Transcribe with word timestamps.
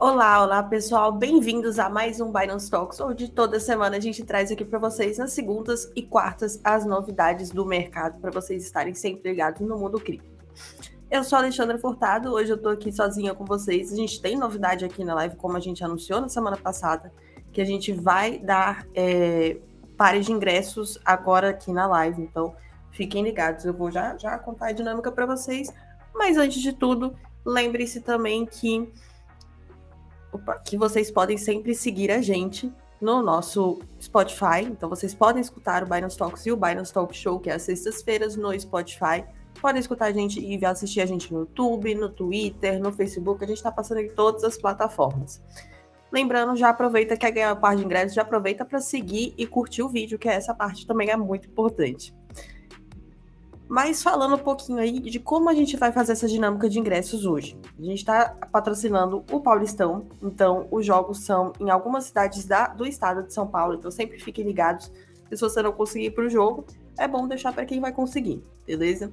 Olá, 0.00 0.44
olá 0.44 0.62
pessoal, 0.62 1.10
bem-vindos 1.10 1.76
a 1.76 1.88
mais 1.88 2.20
um 2.20 2.30
Binance 2.30 2.70
Talks, 2.70 3.00
onde 3.00 3.28
toda 3.28 3.58
semana 3.58 3.96
a 3.96 4.00
gente 4.00 4.24
traz 4.24 4.48
aqui 4.52 4.64
para 4.64 4.78
vocês 4.78 5.18
nas 5.18 5.32
segundas 5.32 5.90
e 5.96 6.02
quartas 6.02 6.60
as 6.62 6.86
novidades 6.86 7.50
do 7.50 7.66
mercado 7.66 8.20
para 8.20 8.30
vocês 8.30 8.62
estarem 8.62 8.94
sempre 8.94 9.28
ligados 9.28 9.60
no 9.60 9.76
mundo 9.76 9.98
cripto. 9.98 10.30
Eu 11.10 11.24
sou 11.24 11.34
a 11.34 11.40
Alexandra 11.40 11.76
Furtado, 11.78 12.32
hoje 12.32 12.52
eu 12.52 12.56
estou 12.56 12.70
aqui 12.70 12.92
sozinha 12.92 13.34
com 13.34 13.44
vocês. 13.44 13.92
A 13.92 13.96
gente 13.96 14.22
tem 14.22 14.36
novidade 14.36 14.84
aqui 14.84 15.04
na 15.04 15.14
live, 15.14 15.34
como 15.34 15.56
a 15.56 15.60
gente 15.60 15.82
anunciou 15.82 16.20
na 16.20 16.28
semana 16.28 16.56
passada, 16.56 17.12
que 17.52 17.60
a 17.60 17.64
gente 17.64 17.92
vai 17.92 18.38
dar 18.38 18.86
é, 18.94 19.56
pares 19.96 20.26
de 20.26 20.32
ingressos 20.32 20.96
agora 21.04 21.48
aqui 21.48 21.72
na 21.72 21.88
live, 21.88 22.22
então 22.22 22.54
fiquem 22.92 23.24
ligados. 23.24 23.64
Eu 23.64 23.74
vou 23.74 23.90
já, 23.90 24.16
já 24.16 24.38
contar 24.38 24.68
a 24.68 24.72
dinâmica 24.72 25.10
para 25.10 25.26
vocês, 25.26 25.74
mas 26.14 26.36
antes 26.36 26.62
de 26.62 26.72
tudo, 26.72 27.16
lembre-se 27.44 28.00
também 28.00 28.46
que, 28.46 28.92
que 30.64 30.76
vocês 30.76 31.10
podem 31.10 31.36
sempre 31.36 31.74
seguir 31.74 32.10
a 32.10 32.20
gente 32.20 32.72
no 33.00 33.22
nosso 33.22 33.80
Spotify. 34.00 34.62
Então, 34.62 34.88
vocês 34.88 35.14
podem 35.14 35.40
escutar 35.40 35.82
o 35.82 35.86
Binance 35.86 36.16
Talks 36.16 36.44
e 36.46 36.52
o 36.52 36.56
Binance 36.56 36.92
Talk 36.92 37.16
Show, 37.16 37.38
que 37.38 37.50
é 37.50 37.54
às 37.54 37.62
sextas-feiras, 37.62 38.36
no 38.36 38.58
Spotify. 38.58 39.24
Podem 39.60 39.80
escutar 39.80 40.06
a 40.06 40.12
gente 40.12 40.40
e 40.40 40.64
assistir 40.64 41.00
a 41.00 41.06
gente 41.06 41.32
no 41.32 41.40
YouTube, 41.40 41.94
no 41.94 42.08
Twitter, 42.08 42.80
no 42.80 42.92
Facebook. 42.92 43.42
A 43.42 43.46
gente 43.46 43.56
está 43.56 43.72
passando 43.72 43.98
em 43.98 44.08
todas 44.08 44.44
as 44.44 44.56
plataformas. 44.56 45.42
Lembrando, 46.10 46.56
já 46.56 46.70
aproveita, 46.70 47.16
quer 47.16 47.30
ganhar 47.30 47.52
uma 47.52 47.60
parte 47.60 47.80
de 47.80 47.84
ingressos, 47.84 48.14
já 48.14 48.22
aproveita 48.22 48.64
para 48.64 48.80
seguir 48.80 49.34
e 49.36 49.46
curtir 49.46 49.82
o 49.82 49.88
vídeo, 49.88 50.18
que 50.18 50.28
essa 50.28 50.54
parte 50.54 50.86
também 50.86 51.10
é 51.10 51.16
muito 51.16 51.48
importante. 51.48 52.14
Mas 53.68 54.02
falando 54.02 54.34
um 54.34 54.38
pouquinho 54.38 54.78
aí 54.78 54.98
de 54.98 55.20
como 55.20 55.50
a 55.50 55.54
gente 55.54 55.76
vai 55.76 55.92
fazer 55.92 56.12
essa 56.12 56.26
dinâmica 56.26 56.68
de 56.70 56.78
ingressos 56.78 57.26
hoje. 57.26 57.58
A 57.78 57.82
gente 57.82 57.98
está 57.98 58.34
patrocinando 58.50 59.24
o 59.30 59.40
Paulistão, 59.40 60.06
então 60.22 60.66
os 60.70 60.86
jogos 60.86 61.24
são 61.24 61.52
em 61.60 61.68
algumas 61.68 62.04
cidades 62.04 62.46
da, 62.46 62.68
do 62.68 62.86
estado 62.86 63.24
de 63.24 63.34
São 63.34 63.46
Paulo, 63.46 63.74
então 63.74 63.90
sempre 63.90 64.18
fiquem 64.18 64.44
ligados. 64.44 64.90
Se 65.30 65.40
você 65.40 65.60
não 65.60 65.72
conseguir 65.72 66.06
ir 66.06 66.10
para 66.12 66.24
o 66.24 66.30
jogo, 66.30 66.64
é 66.98 67.06
bom 67.06 67.28
deixar 67.28 67.52
para 67.52 67.66
quem 67.66 67.78
vai 67.78 67.92
conseguir, 67.92 68.42
beleza? 68.66 69.12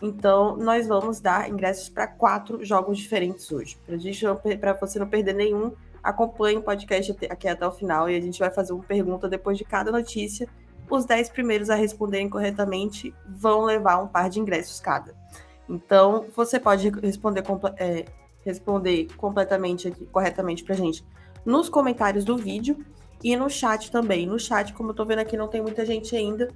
Então, 0.00 0.56
nós 0.56 0.86
vamos 0.86 1.20
dar 1.20 1.50
ingressos 1.50 1.88
para 1.88 2.06
quatro 2.06 2.64
jogos 2.64 2.96
diferentes 2.96 3.50
hoje. 3.50 3.76
Para 4.60 4.72
você 4.74 4.98
não 4.98 5.06
perder 5.06 5.34
nenhum, 5.34 5.72
acompanhe 6.02 6.56
o 6.56 6.62
podcast 6.62 7.12
aqui 7.28 7.48
até 7.48 7.66
o 7.66 7.72
final 7.72 8.08
e 8.08 8.16
a 8.16 8.20
gente 8.20 8.38
vai 8.38 8.50
fazer 8.50 8.72
uma 8.72 8.82
pergunta 8.82 9.28
depois 9.28 9.58
de 9.58 9.64
cada 9.64 9.92
notícia. 9.92 10.48
Os 10.90 11.04
dez 11.04 11.28
primeiros 11.28 11.70
a 11.70 11.74
responderem 11.74 12.28
corretamente 12.28 13.14
vão 13.26 13.62
levar 13.62 14.02
um 14.02 14.08
par 14.08 14.28
de 14.28 14.40
ingressos 14.40 14.80
cada. 14.80 15.14
Então, 15.68 16.26
você 16.34 16.58
pode 16.58 16.90
responder, 17.00 17.44
é, 17.76 18.04
responder 18.44 19.06
completamente 19.16 19.88
aqui, 19.88 20.04
corretamente 20.06 20.64
para 20.64 20.74
a 20.74 20.78
gente 20.78 21.04
nos 21.44 21.68
comentários 21.68 22.24
do 22.24 22.36
vídeo 22.36 22.84
e 23.22 23.34
no 23.36 23.48
chat 23.48 23.90
também. 23.90 24.26
No 24.26 24.38
chat, 24.38 24.74
como 24.74 24.90
eu 24.90 24.92
estou 24.92 25.06
vendo 25.06 25.20
aqui, 25.20 25.36
não 25.36 25.48
tem 25.48 25.62
muita 25.62 25.86
gente 25.86 26.14
ainda 26.14 26.48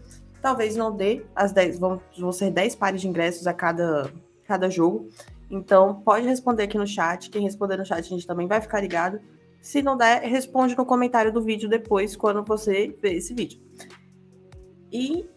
talvez 0.44 0.76
não 0.76 0.94
dê 0.94 1.24
as 1.34 1.52
10, 1.52 1.78
vão, 1.78 1.98
vão 2.18 2.30
ser 2.30 2.50
10 2.50 2.74
pares 2.74 3.00
de 3.00 3.08
ingressos 3.08 3.46
a 3.46 3.54
cada, 3.54 4.12
cada 4.46 4.68
jogo. 4.68 5.08
Então, 5.50 6.02
pode 6.02 6.26
responder 6.26 6.64
aqui 6.64 6.76
no 6.76 6.86
chat. 6.86 7.30
Quem 7.30 7.40
responder 7.40 7.78
no 7.78 7.86
chat, 7.86 8.00
a 8.00 8.02
gente 8.02 8.26
também 8.26 8.46
vai 8.46 8.60
ficar 8.60 8.78
ligado. 8.78 9.18
Se 9.62 9.80
não 9.80 9.96
der, 9.96 10.20
responde 10.20 10.76
no 10.76 10.84
comentário 10.84 11.32
do 11.32 11.40
vídeo 11.40 11.66
depois, 11.66 12.14
quando 12.14 12.44
você 12.44 12.94
ver 13.00 13.14
esse 13.14 13.32
vídeo. 13.32 13.58
E 14.94 15.28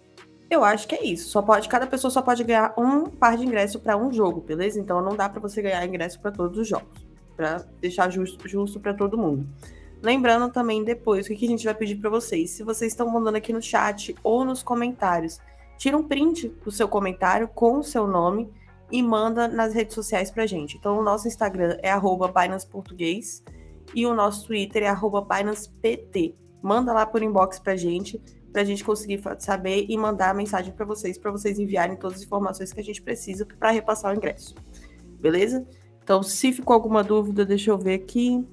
eu 0.52 0.64
acho 0.64 0.88
que 0.88 0.94
é 0.94 1.04
isso. 1.04 1.30
Só 1.30 1.42
pode, 1.42 1.68
cada 1.68 1.88
pessoa 1.88 2.12
só 2.12 2.22
pode 2.22 2.44
ganhar 2.44 2.76
um 2.78 3.06
par 3.06 3.36
de 3.36 3.44
ingresso 3.44 3.80
para 3.80 3.98
um 3.98 4.14
jogo, 4.14 4.40
beleza? 4.40 4.80
Então 4.80 5.02
não 5.02 5.16
dá 5.16 5.28
para 5.28 5.42
você 5.42 5.64
ganhar 5.64 5.84
ingresso 5.84 6.20
para 6.20 6.32
todos 6.32 6.60
os 6.60 6.68
jogos, 6.68 7.08
para 7.36 7.66
deixar 7.82 8.12
justo, 8.12 8.48
justo 8.48 8.80
para 8.80 8.94
todo 8.94 9.18
mundo. 9.18 9.48
Lembrando 10.02 10.52
também 10.52 10.84
depois, 10.84 11.26
o 11.26 11.30
que 11.30 11.44
a 11.44 11.50
gente 11.50 11.66
vai 11.66 11.73
pedir 11.73 11.96
para 11.96 12.10
vocês? 12.12 12.52
Se 12.52 12.64
vocês 12.64 12.92
estão 12.92 13.10
mandando 13.10 13.38
aqui 13.38 13.52
no 13.52 13.62
chat 13.62 14.16
ou 14.23 14.46
nos 14.46 14.62
comentários, 14.62 15.40
tira 15.76 15.98
um 15.98 16.04
print 16.04 16.50
do 16.64 16.70
seu 16.70 16.88
comentário 16.88 17.48
com 17.48 17.80
o 17.80 17.84
seu 17.84 18.06
nome 18.06 18.48
e 18.92 19.02
manda 19.02 19.48
nas 19.48 19.73
redes 19.73 19.96
sociais 19.96 20.30
pra 20.30 20.46
gente. 20.46 20.78
Então, 20.78 21.00
o 21.00 21.04
nosso 21.04 21.28
Instagram 21.28 21.78
é 21.82 21.90
arroba 21.90 22.32
Português 22.72 23.44
e 23.96 24.06
o 24.06 24.14
nosso 24.14 24.46
Twitter 24.46 24.84
é 24.84 24.94
BinancePT. 24.94 26.36
Manda 26.62 26.94
lá 26.94 27.06
por 27.08 27.23
inbox 27.23 27.60
pra 27.60 27.76
gente, 27.76 28.22
pra 28.52 28.64
gente 28.64 28.84
conseguir 28.84 29.22
saber 29.40 29.86
e 29.88 29.98
mandar 29.98 30.30
a 30.30 30.34
mensagem 30.34 30.74
para 30.74 30.86
vocês, 30.86 31.18
para 31.18 31.32
vocês 31.32 31.60
enviarem 31.60 31.96
todas 31.96 32.18
as 32.18 32.24
informações 32.24 32.74
que 32.74 32.80
a 32.80 32.84
gente 32.84 33.02
precisa 33.02 33.46
para 33.46 33.72
repassar 33.72 34.14
o 34.14 34.18
ingresso. 34.18 34.56
Beleza? 35.20 35.68
Então, 36.04 36.24
se 36.24 36.54
ficou 36.54 36.74
alguma 36.74 37.04
dúvida, 37.04 37.46
deixa 37.46 37.72
eu 37.72 37.78
ver 37.78 37.96
aqui. 37.96 38.48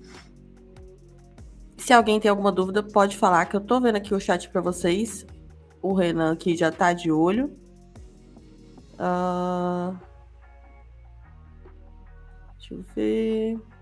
Se 1.77 1.93
alguém 1.93 2.19
tem 2.19 2.29
alguma 2.29 2.51
dúvida, 2.51 2.83
pode 2.83 3.17
falar, 3.17 3.47
que 3.47 3.57
eu 3.57 3.61
tô 3.61 3.81
vendo 3.81 3.97
aqui 3.97 4.15
o 4.15 4.21
chat 4.21 4.49
para 4.49 4.61
vocês. 4.61 5.27
O 5.81 5.93
Renan 5.93 6.33
aqui 6.33 6.57
já 6.57 6.73
tá 6.73 6.93
de 6.93 7.13
olho. 7.13 7.57
Uh... 8.95 9.97
Deixa 12.59 12.75
eu 12.75 12.85
ver. 12.97 13.74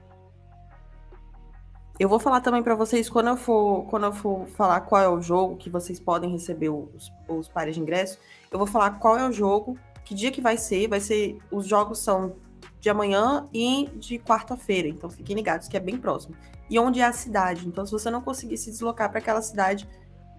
Eu 1.99 2.09
vou 2.09 2.19
falar 2.19 2.41
também 2.41 2.63
para 2.63 2.75
vocês 2.75 3.09
quando 3.09 3.29
eu 3.29 3.37
for 3.37 3.85
quando 3.85 4.07
eu 4.07 4.13
for 4.13 4.47
falar 4.49 4.81
qual 4.81 5.03
é 5.03 5.09
o 5.09 5.21
jogo 5.21 5.57
que 5.57 5.69
vocês 5.69 6.01
podem 6.01 6.31
receber 6.31 6.71
os, 6.71 7.13
os 7.29 7.49
pares 7.49 7.75
de 7.75 7.81
ingresso. 7.81 8.19
Eu 8.51 8.59
vou 8.59 8.67
falar 8.67 8.93
qual 8.93 9.17
é 9.17 9.29
o 9.29 9.33
jogo, 9.33 9.79
que 10.05 10.15
dia 10.15 10.33
que 10.33 10.41
vai 10.41 10.57
ser. 10.57 10.89
Vai 10.89 11.01
ser 11.01 11.39
os 11.51 11.67
jogos 11.67 11.99
são 11.99 12.35
de 12.81 12.91
amanhã 12.91 13.49
e 13.53 13.89
de 13.95 14.19
quarta-feira. 14.19 14.89
Então 14.89 15.09
fiquem 15.09 15.37
ligados 15.37 15.69
que 15.69 15.77
é 15.77 15.81
bem 15.81 15.97
próximo. 15.97 16.35
E 16.69 16.79
onde 16.79 17.01
é 17.01 17.05
a 17.05 17.13
cidade. 17.13 17.69
Então, 17.69 17.85
se 17.85 17.93
você 17.93 18.11
não 18.11 18.23
conseguir 18.23 18.57
se 18.57 18.71
deslocar 18.71 19.11
para 19.11 19.19
aquela 19.19 19.43
cidade, 19.43 19.87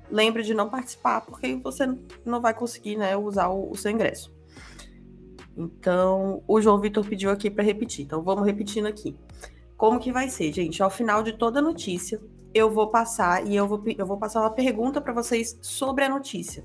lembre 0.09 0.41
de 0.41 0.53
não 0.53 0.69
participar, 0.69 1.21
porque 1.21 1.55
você 1.55 1.85
não 2.25 2.41
vai 2.41 2.53
conseguir 2.53 2.97
né, 2.97 3.15
usar 3.15 3.49
o, 3.49 3.71
o 3.71 3.77
seu 3.77 3.91
ingresso. 3.91 4.33
Então, 5.55 6.43
o 6.47 6.59
João 6.59 6.79
Vitor 6.79 7.05
pediu 7.05 7.29
aqui 7.29 7.49
para 7.51 7.63
repetir. 7.63 8.05
Então, 8.05 8.23
vamos 8.23 8.45
repetindo 8.45 8.87
aqui. 8.87 9.15
Como 9.83 9.99
que 9.99 10.13
vai 10.13 10.29
ser, 10.29 10.49
gente? 10.53 10.81
Ao 10.81 10.89
final 10.89 11.21
de 11.21 11.33
toda 11.33 11.61
notícia, 11.61 12.21
eu 12.53 12.71
vou 12.71 12.87
passar 12.87 13.45
e 13.45 13.53
eu 13.53 13.67
vou, 13.67 13.83
eu 13.97 14.05
vou 14.05 14.15
passar 14.17 14.39
uma 14.39 14.49
pergunta 14.49 15.01
para 15.01 15.11
vocês 15.11 15.59
sobre 15.61 16.05
a 16.05 16.09
notícia. 16.09 16.63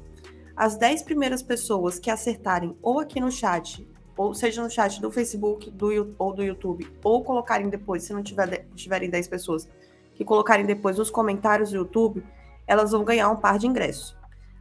As 0.55 0.77
10 0.77 1.03
primeiras 1.03 1.43
pessoas 1.43 1.99
que 1.99 2.13
acertarem 2.13 2.79
ou 2.81 3.01
aqui 3.01 3.19
no 3.19 3.29
chat 3.29 3.85
ou 4.17 4.33
seja 4.35 4.63
no 4.63 4.71
chat 4.71 5.01
do 5.01 5.11
Facebook 5.11 5.69
do, 5.69 6.15
ou 6.17 6.33
do 6.33 6.45
YouTube, 6.45 6.89
ou 7.03 7.25
colocarem 7.25 7.69
depois, 7.69 8.05
se 8.05 8.13
não 8.13 8.23
tiver, 8.23 8.69
tiverem 8.77 9.11
10 9.11 9.27
pessoas, 9.27 9.69
que 10.15 10.25
colocarem 10.25 10.65
depois 10.65 10.97
nos 10.97 11.11
comentários 11.11 11.71
do 11.71 11.79
YouTube, 11.79 12.25
elas 12.69 12.93
vão 12.93 13.03
ganhar 13.03 13.29
um 13.31 13.37
par 13.37 13.59
de 13.59 13.67
ingressos. 13.67 14.17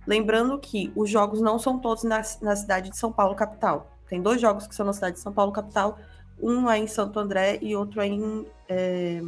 Lembrando 0.08 0.58
que 0.58 0.92
os 0.96 1.12
jogos 1.12 1.42
não 1.42 1.60
são 1.60 1.78
todos 1.78 2.04
na, 2.04 2.24
na 2.42 2.56
cidade 2.56 2.90
de 2.90 2.98
São 2.98 3.12
Paulo, 3.12 3.36
capital. 3.36 3.92
Tem 4.10 4.20
dois 4.20 4.42
jogos 4.42 4.66
que 4.66 4.74
são 4.74 4.84
na 4.84 4.94
cidade 4.94 5.18
de 5.18 5.22
São 5.22 5.32
Paulo, 5.32 5.52
capital. 5.52 6.00
Um 6.42 6.70
é 6.70 6.78
em 6.78 6.88
Santo 6.88 7.20
André 7.20 7.60
e 7.62 7.76
outro 7.76 8.02
é 8.02 8.08
em 8.08 8.46
é, 8.70 9.22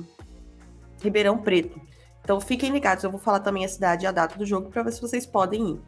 Ribeirão 1.02 1.38
Preto. 1.38 1.80
Então 2.24 2.40
fiquem 2.40 2.72
ligados, 2.72 3.04
eu 3.04 3.10
vou 3.10 3.20
falar 3.20 3.40
também 3.40 3.66
a 3.66 3.70
cidade 3.70 4.06
e 4.06 4.08
a 4.08 4.12
data 4.12 4.38
do 4.38 4.46
jogo 4.46 4.70
para 4.70 4.84
ver 4.84 4.92
se 4.92 5.02
vocês 5.02 5.26
podem 5.26 5.72
ir. 5.72 5.80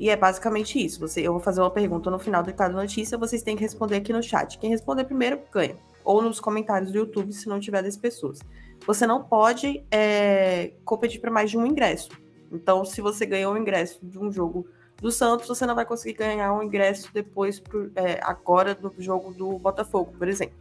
E 0.00 0.08
é 0.08 0.16
basicamente 0.16 0.82
isso. 0.82 0.98
Você, 1.00 1.20
eu 1.20 1.32
vou 1.32 1.40
fazer 1.40 1.60
uma 1.60 1.70
pergunta 1.70 2.10
no 2.10 2.18
final 2.18 2.42
de 2.42 2.52
cada 2.54 2.74
notícia, 2.74 3.18
vocês 3.18 3.42
têm 3.42 3.54
que 3.54 3.62
responder 3.62 3.96
aqui 3.96 4.12
no 4.12 4.22
chat. 4.22 4.58
Quem 4.58 4.70
responder 4.70 5.04
primeiro 5.04 5.38
ganha. 5.52 5.76
Ou 6.02 6.22
nos 6.22 6.40
comentários 6.40 6.90
do 6.90 6.98
YouTube, 6.98 7.32
se 7.32 7.46
não 7.46 7.60
tiver 7.60 7.82
10 7.82 7.98
pessoas. 7.98 8.38
Você 8.86 9.06
não 9.06 9.22
pode 9.22 9.84
é, 9.90 10.72
competir 10.86 11.20
para 11.20 11.30
mais 11.30 11.50
de 11.50 11.58
um 11.58 11.66
ingresso. 11.66 12.08
Então, 12.50 12.82
se 12.82 13.02
você 13.02 13.26
ganhou 13.26 13.52
um 13.52 13.58
ingresso 13.58 14.00
de 14.02 14.18
um 14.18 14.32
jogo 14.32 14.66
do 15.00 15.10
Santos, 15.10 15.48
você 15.48 15.64
não 15.64 15.74
vai 15.74 15.84
conseguir 15.84 16.18
ganhar 16.18 16.52
um 16.52 16.62
ingresso 16.62 17.12
depois, 17.12 17.62
é, 17.96 18.20
agora, 18.22 18.74
do 18.74 18.92
jogo 18.98 19.32
do 19.32 19.58
Botafogo, 19.58 20.12
por 20.18 20.28
exemplo. 20.28 20.56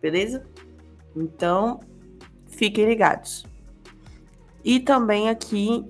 Beleza? 0.00 0.46
Então, 1.14 1.80
fiquem 2.46 2.86
ligados. 2.86 3.44
E 4.64 4.80
também 4.80 5.28
aqui, 5.28 5.84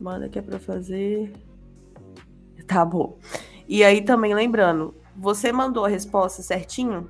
manda 0.00 0.28
que 0.28 0.38
é 0.38 0.42
para 0.42 0.58
fazer. 0.58 1.32
Tá 2.66 2.84
bom. 2.84 3.18
E 3.68 3.84
aí 3.84 4.02
também 4.02 4.34
lembrando, 4.34 4.94
você 5.16 5.52
mandou 5.52 5.84
a 5.84 5.88
resposta 5.88 6.42
certinho? 6.42 7.08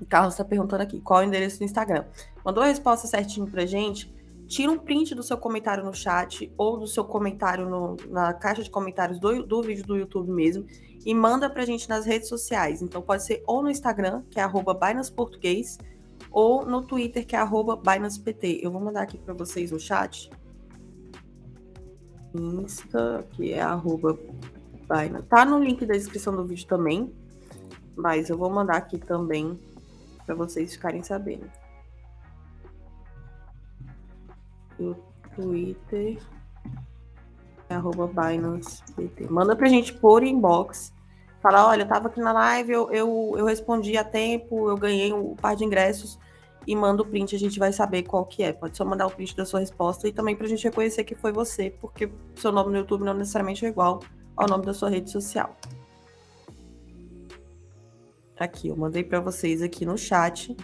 O 0.00 0.06
Carlos 0.06 0.34
está 0.34 0.44
perguntando 0.44 0.82
aqui, 0.82 1.00
qual 1.00 1.22
é 1.22 1.24
o 1.24 1.28
endereço 1.28 1.58
do 1.58 1.64
Instagram? 1.64 2.04
Mandou 2.44 2.62
a 2.62 2.66
resposta 2.66 3.06
certinho 3.06 3.46
pra 3.46 3.64
gente? 3.66 4.14
Tira 4.46 4.70
um 4.70 4.78
print 4.78 5.14
do 5.14 5.22
seu 5.22 5.36
comentário 5.36 5.84
no 5.84 5.92
chat 5.92 6.52
ou 6.56 6.78
do 6.78 6.86
seu 6.86 7.04
comentário 7.04 7.68
no, 7.68 7.96
na 8.08 8.32
caixa 8.32 8.62
de 8.62 8.70
comentários 8.70 9.18
do, 9.18 9.44
do 9.44 9.62
vídeo 9.62 9.84
do 9.84 9.96
YouTube 9.96 10.30
mesmo 10.30 10.66
e 11.04 11.14
manda 11.14 11.50
pra 11.50 11.64
gente 11.64 11.88
nas 11.88 12.06
redes 12.06 12.28
sociais. 12.28 12.82
Então 12.82 13.02
pode 13.02 13.24
ser 13.24 13.42
ou 13.46 13.62
no 13.62 13.70
Instagram, 13.70 14.22
que 14.30 14.38
é 14.38 14.42
arroba 14.42 14.78
ou 16.30 16.64
no 16.66 16.82
Twitter, 16.82 17.26
que 17.26 17.34
é 17.34 17.38
arroba 17.38 17.76
BinancePT. 17.76 18.60
Eu 18.62 18.70
vou 18.70 18.80
mandar 18.80 19.02
aqui 19.02 19.18
para 19.18 19.34
vocês 19.34 19.70
no 19.70 19.80
chat. 19.80 20.30
Insta, 22.34 23.26
que 23.32 23.52
é 23.52 23.60
arroba 23.60 24.18
Binance. 24.88 25.26
Tá 25.28 25.44
no 25.44 25.58
link 25.58 25.84
da 25.84 25.94
descrição 25.94 26.34
do 26.34 26.44
vídeo 26.44 26.66
também, 26.66 27.12
mas 27.96 28.30
eu 28.30 28.38
vou 28.38 28.50
mandar 28.50 28.76
aqui 28.76 28.98
também 28.98 29.58
para 30.24 30.34
vocês 30.34 30.72
ficarem 30.72 31.02
sabendo. 31.02 31.50
O 34.78 34.94
Twitter 35.34 36.18
arroba 37.68 38.06
Binance 38.06 38.82
BT. 38.96 39.28
Manda 39.28 39.56
pra 39.56 39.68
gente 39.68 39.92
por 39.92 40.22
inbox. 40.22 40.92
Fala, 41.42 41.68
olha, 41.68 41.82
eu 41.82 41.88
tava 41.88 42.08
aqui 42.08 42.20
na 42.20 42.32
live, 42.32 42.72
eu, 42.72 42.90
eu, 42.90 43.34
eu 43.36 43.44
respondi 43.44 43.96
a 43.96 44.04
tempo, 44.04 44.68
eu 44.68 44.76
ganhei 44.76 45.12
um 45.12 45.34
par 45.36 45.54
de 45.54 45.64
ingressos 45.64 46.18
e 46.66 46.74
manda 46.74 47.02
o 47.02 47.06
print, 47.06 47.36
a 47.36 47.38
gente 47.38 47.58
vai 47.58 47.72
saber 47.72 48.02
qual 48.02 48.24
que 48.26 48.42
é. 48.42 48.52
Pode 48.52 48.76
só 48.76 48.84
mandar 48.84 49.06
o 49.06 49.10
print 49.10 49.36
da 49.36 49.44
sua 49.44 49.60
resposta 49.60 50.08
e 50.08 50.12
também 50.12 50.34
pra 50.34 50.48
gente 50.48 50.64
reconhecer 50.64 51.04
que 51.04 51.14
foi 51.14 51.30
você, 51.30 51.70
porque 51.70 52.10
seu 52.34 52.50
nome 52.50 52.72
no 52.72 52.78
YouTube 52.78 53.04
não 53.04 53.14
necessariamente 53.14 53.64
é 53.64 53.68
igual 53.68 54.00
ao 54.36 54.48
nome 54.48 54.66
da 54.66 54.74
sua 54.74 54.90
rede 54.90 55.10
social. 55.10 55.56
Aqui, 58.38 58.68
eu 58.68 58.76
mandei 58.76 59.04
para 59.04 59.20
vocês 59.20 59.62
aqui 59.62 59.86
no 59.86 59.96
chat. 59.96 60.54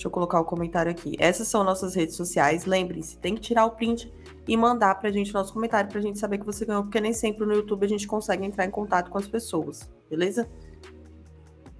Deixa 0.00 0.08
eu 0.08 0.12
colocar 0.12 0.40
o 0.40 0.46
comentário 0.46 0.90
aqui. 0.90 1.14
Essas 1.18 1.46
são 1.46 1.62
nossas 1.62 1.94
redes 1.94 2.16
sociais. 2.16 2.64
Lembrem-se, 2.64 3.18
tem 3.18 3.34
que 3.34 3.42
tirar 3.42 3.66
o 3.66 3.72
print 3.72 4.10
e 4.48 4.56
mandar 4.56 4.94
pra 4.94 5.10
gente 5.10 5.34
nosso 5.34 5.52
comentário 5.52 5.90
pra 5.90 6.00
gente 6.00 6.18
saber 6.18 6.38
que 6.38 6.46
você 6.46 6.64
ganhou, 6.64 6.84
porque 6.84 6.98
nem 7.02 7.12
sempre 7.12 7.44
no 7.44 7.52
YouTube 7.52 7.84
a 7.84 7.88
gente 7.88 8.06
consegue 8.06 8.42
entrar 8.42 8.64
em 8.64 8.70
contato 8.70 9.10
com 9.10 9.18
as 9.18 9.28
pessoas, 9.28 9.92
beleza? 10.08 10.48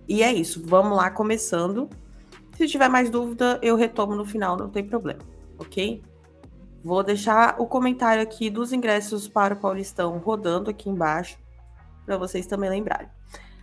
E 0.07 0.23
é 0.23 0.31
isso, 0.35 0.63
vamos 0.67 0.99
lá 0.99 1.11
começando. 1.11 1.89
Se 2.59 2.69
tiver 2.69 2.91
mais 2.91 3.09
dúvida, 3.09 3.59
eu 3.63 3.75
retomo 3.75 4.15
no 4.15 4.27
final, 4.27 4.55
não 4.55 4.69
tem 4.69 4.85
problema, 4.85 5.21
ok? 5.59 6.03
Vou 6.85 7.03
deixar 7.03 7.59
o 7.59 7.67
comentário 7.67 8.23
aqui 8.23 8.51
dos 8.51 8.71
ingressos 8.71 9.29
para 9.29 9.55
o 9.55 9.57
Paulistão 9.57 10.19
rodando 10.19 10.69
aqui 10.69 10.91
embaixo, 10.91 11.39
para 12.05 12.19
vocês 12.19 12.47
também 12.47 12.69
lembrarem. 12.69 13.09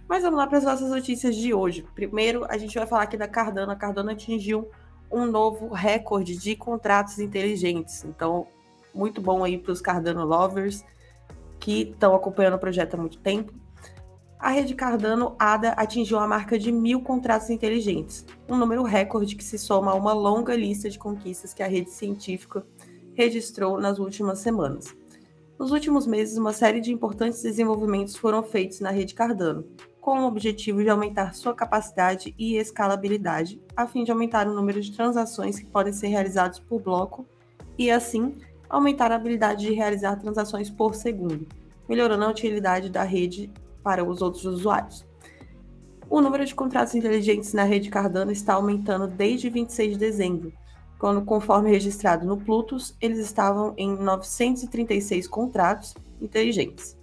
Mas 0.08 0.24
vamos 0.24 0.38
lá 0.38 0.48
para 0.48 0.58
as 0.58 0.64
nossas 0.64 0.90
notícias 0.90 1.36
de 1.36 1.54
hoje. 1.54 1.86
Primeiro, 1.94 2.46
a 2.50 2.58
gente 2.58 2.78
vai 2.78 2.88
falar 2.88 3.04
aqui 3.04 3.18
da 3.18 3.28
Cardano. 3.28 3.72
A 3.72 3.76
Cardano 3.76 4.12
atingiu 4.12 4.70
um 5.12 5.26
novo 5.26 5.68
recorde 5.68 6.38
de 6.38 6.56
contratos 6.56 7.20
inteligentes. 7.20 8.06
Então, 8.06 8.48
muito 8.94 9.22
bom 9.22 9.44
aí 9.44 9.58
para 9.58 9.72
os 9.72 9.82
Cardano 9.82 10.26
lovers 10.26 10.84
que 11.60 11.82
estão 11.82 12.16
acompanhando 12.16 12.56
o 12.56 12.60
projeto 12.60 12.94
há 12.94 12.98
muito 12.98 13.20
tempo. 13.20 13.54
A 14.40 14.52
rede 14.52 14.76
Cardano 14.76 15.36
ADA 15.40 15.70
atingiu 15.72 16.20
a 16.20 16.28
marca 16.28 16.60
de 16.60 16.72
mil 16.72 17.02
contratos 17.02 17.50
inteligentes, 17.50 18.24
um 18.48 18.56
número 18.56 18.84
recorde 18.84 19.36
que 19.36 19.44
se 19.44 19.58
soma 19.58 19.92
a 19.92 19.96
uma 19.96 20.14
longa 20.14 20.56
lista 20.56 20.90
de 20.92 21.00
conquistas 21.00 21.56
que 21.56 21.64
a 21.64 21.68
rede 21.68 21.90
científica 21.90 22.64
registrou 23.16 23.80
nas 23.80 23.98
últimas 23.98 24.38
semanas. 24.38 24.96
Nos 25.58 25.72
últimos 25.72 26.06
meses, 26.06 26.38
uma 26.38 26.54
série 26.54 26.80
de 26.80 26.94
importantes 26.94 27.42
desenvolvimentos 27.42 28.16
foram 28.16 28.44
feitos 28.44 28.80
na 28.80 28.92
rede 28.92 29.16
Cardano, 29.16 29.66
com 30.08 30.22
o 30.22 30.26
objetivo 30.26 30.82
de 30.82 30.90
aumentar 30.90 31.36
sua 31.36 31.54
capacidade 31.54 32.34
e 32.40 32.56
escalabilidade, 32.56 33.62
a 33.76 33.86
fim 33.86 34.06
de 34.06 34.12
aumentar 34.12 34.48
o 34.48 34.54
número 34.54 34.80
de 34.80 34.94
transações 34.94 35.60
que 35.60 35.66
podem 35.66 35.92
ser 35.92 36.08
realizadas 36.08 36.60
por 36.60 36.82
bloco 36.82 37.26
e, 37.78 37.92
assim, 37.92 38.38
aumentar 38.70 39.12
a 39.12 39.16
habilidade 39.16 39.66
de 39.66 39.74
realizar 39.74 40.16
transações 40.16 40.70
por 40.70 40.96
segundo, 40.96 41.46
melhorando 41.90 42.24
a 42.24 42.30
utilidade 42.30 42.90
da 42.90 43.04
rede 43.04 43.52
para 43.84 44.02
os 44.02 44.22
outros 44.22 44.46
usuários. 44.46 45.06
O 46.10 46.22
número 46.22 46.46
de 46.46 46.56
contratos 46.56 46.96
inteligentes 46.96 47.52
na 47.52 47.64
rede 47.64 47.90
Cardano 47.90 48.32
está 48.32 48.54
aumentando 48.54 49.08
desde 49.08 49.50
26 49.50 49.92
de 49.92 49.98
dezembro, 49.98 50.54
quando, 50.98 51.22
conforme 51.26 51.70
registrado 51.70 52.26
no 52.26 52.38
Plutus, 52.38 52.96
eles 53.02 53.20
estavam 53.20 53.74
em 53.76 53.94
936 53.94 55.28
contratos 55.28 55.94
inteligentes. 56.22 56.97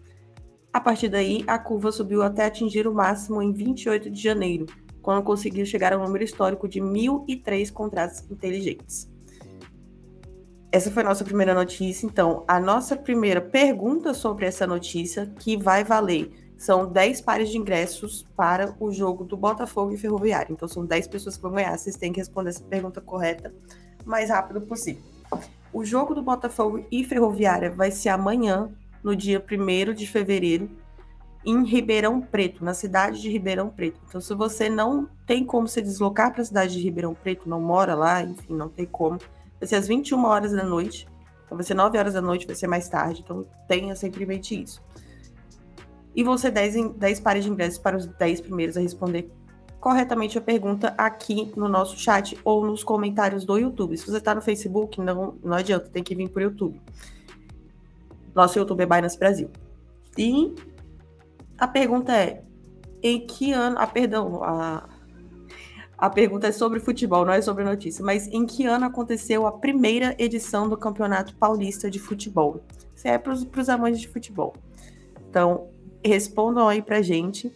A 0.75 0.81
partir 0.81 1.09
daí, 1.09 1.45
a 1.47 1.57
curva 1.57 1.93
subiu 1.93 2.21
até 2.21 2.47
atingir 2.47 2.89
o 2.89 2.93
máximo 2.93 3.41
em 3.41 3.53
28 3.53 4.11
de 4.11 4.21
janeiro, 4.21 4.67
quando 5.01 5.23
conseguiu 5.23 5.65
chegar 5.65 5.93
ao 5.93 6.05
número 6.05 6.25
histórico 6.25 6.67
de 6.67 6.81
1.003 6.81 7.73
contratos 7.73 8.29
inteligentes. 8.29 9.09
Essa 10.73 10.91
foi 10.91 11.05
a 11.05 11.07
nossa 11.07 11.25
primeira 11.25 11.55
notícia. 11.55 12.05
Então, 12.05 12.43
a 12.49 12.59
nossa 12.59 12.97
primeira 12.97 13.41
pergunta 13.41 14.13
sobre 14.13 14.47
essa 14.47 14.67
notícia, 14.67 15.33
que 15.39 15.57
vai 15.57 15.85
valer, 15.85 16.33
são 16.59 16.91
10 16.91 17.21
pares 17.21 17.51
de 17.51 17.57
ingressos 17.57 18.27
para 18.37 18.75
o 18.81 18.91
jogo 18.91 19.23
do 19.23 19.37
Botafogo 19.37 19.93
e 19.93 19.97
Ferroviário. 19.97 20.53
Então, 20.53 20.67
são 20.67 20.85
10 20.85 21.07
pessoas 21.07 21.37
que 21.37 21.43
vão 21.43 21.53
ganhar. 21.53 21.79
Vocês 21.79 21.95
têm 21.95 22.13
que 22.13 22.19
responder 22.19 22.51
essa 22.51 22.65
pergunta 22.65 23.01
correta 23.01 23.55
o 24.05 24.11
mais 24.11 24.29
rápido 24.29 24.61
possível. 24.61 25.05
O 25.73 25.85
jogo 25.85 26.17
do 26.17 26.23
Botafogo 26.23 26.85
e 26.91 27.05
Ferroviária 27.05 27.71
vai 27.71 27.93
ser 27.93 28.09
amanhã, 28.09 28.73
no 29.05 29.15
dia 29.15 29.39
1 29.41 29.93
de 29.93 30.07
fevereiro, 30.07 30.69
em 31.45 31.63
Ribeirão 31.63 32.23
Preto, 32.23 32.65
na 32.65 32.73
cidade 32.73 33.21
de 33.21 33.29
Ribeirão 33.29 33.69
Preto. 33.69 34.01
Então, 34.09 34.19
se 34.21 34.35
você 34.35 34.71
não 34.71 35.07
tem 35.27 35.45
como 35.45 35.69
se 35.69 35.83
deslocar 35.83 36.33
para 36.33 36.41
a 36.41 36.45
cidade 36.45 36.73
de 36.73 36.81
Ribeirão 36.81 37.15
Preto, 37.15 37.49
não 37.49 37.61
mora 37.61 37.95
lá, 37.95 38.23
enfim, 38.23 38.55
não 38.55 38.69
tem 38.69 38.87
como, 38.87 39.19
vai 39.61 39.69
ser 39.69 39.77
às 39.77 39.87
21 39.87 40.25
horas 40.25 40.53
da 40.53 40.65
noite. 40.65 41.07
Então, 41.45 41.57
vai 41.57 41.65
ser 41.65 41.75
9 41.75 41.99
horas 41.99 42.15
da 42.15 42.23
noite, 42.23 42.47
vai 42.47 42.57
ser 42.57 42.67
mais 42.67 42.89
tarde. 42.89 43.21
Então, 43.23 43.47
tenha 43.69 43.95
sempre 43.95 44.25
em 44.25 44.27
mente 44.27 44.61
isso. 44.61 44.83
E 46.17 46.25
vão 46.25 46.39
ser 46.39 46.51
10, 46.51 46.95
10 46.97 47.21
pares 47.21 47.45
de 47.45 47.51
ingressos 47.51 47.79
para 47.79 47.97
os 47.97 48.07
10 48.07 48.41
primeiros 48.41 48.77
a 48.79 48.81
responder 48.81 49.31
corretamente 49.85 50.39
a 50.39 50.41
pergunta 50.41 50.95
aqui 50.97 51.53
no 51.55 51.69
nosso 51.69 51.99
chat 51.99 52.39
ou 52.43 52.65
nos 52.65 52.83
comentários 52.83 53.45
do 53.45 53.59
YouTube. 53.59 53.99
Se 53.99 54.07
você 54.07 54.17
está 54.17 54.35
no 54.35 54.41
Facebook, 54.41 54.99
não, 54.99 55.37
não 55.45 55.59
adianta, 55.59 55.91
tem 55.93 56.03
que 56.03 56.15
vir 56.15 56.31
por 56.31 56.41
YouTube. 56.41 56.81
Nosso 58.35 58.59
YouTube 58.59 58.85
Binance 58.87 59.19
Brasil. 59.19 59.51
E 60.19 60.55
a 61.59 61.69
pergunta 61.69 62.13
é: 62.13 62.43
em 63.03 63.27
que 63.27 63.53
ano. 63.53 63.77
Ah, 63.79 63.87
perdão, 63.87 64.43
a, 64.43 64.89
a 65.97 66.11
pergunta 66.11 66.49
é 66.49 66.53
sobre 66.53 66.81
futebol, 66.81 67.25
não 67.25 67.33
é 67.33 67.41
sobre 67.41 67.65
notícia, 67.65 68.05
mas 68.05 68.27
em 68.29 68.45
que 68.47 68.67
ano 68.67 68.87
aconteceu 68.87 69.47
a 69.47 69.53
primeira 69.53 70.15
edição 70.19 70.69
do 70.69 70.77
Campeonato 70.77 71.37
Paulista 71.37 71.91
de 71.91 71.99
Futebol? 71.99 72.65
Isso 72.95 73.07
é 73.07 73.19
para 73.19 73.33
os 73.33 73.69
amantes 73.69 74.01
de 74.01 74.09
futebol. 74.09 74.55
Então, 75.29 75.69
respondam 76.05 76.69
aí 76.69 76.83
pra 76.83 77.03
gente. 77.03 77.53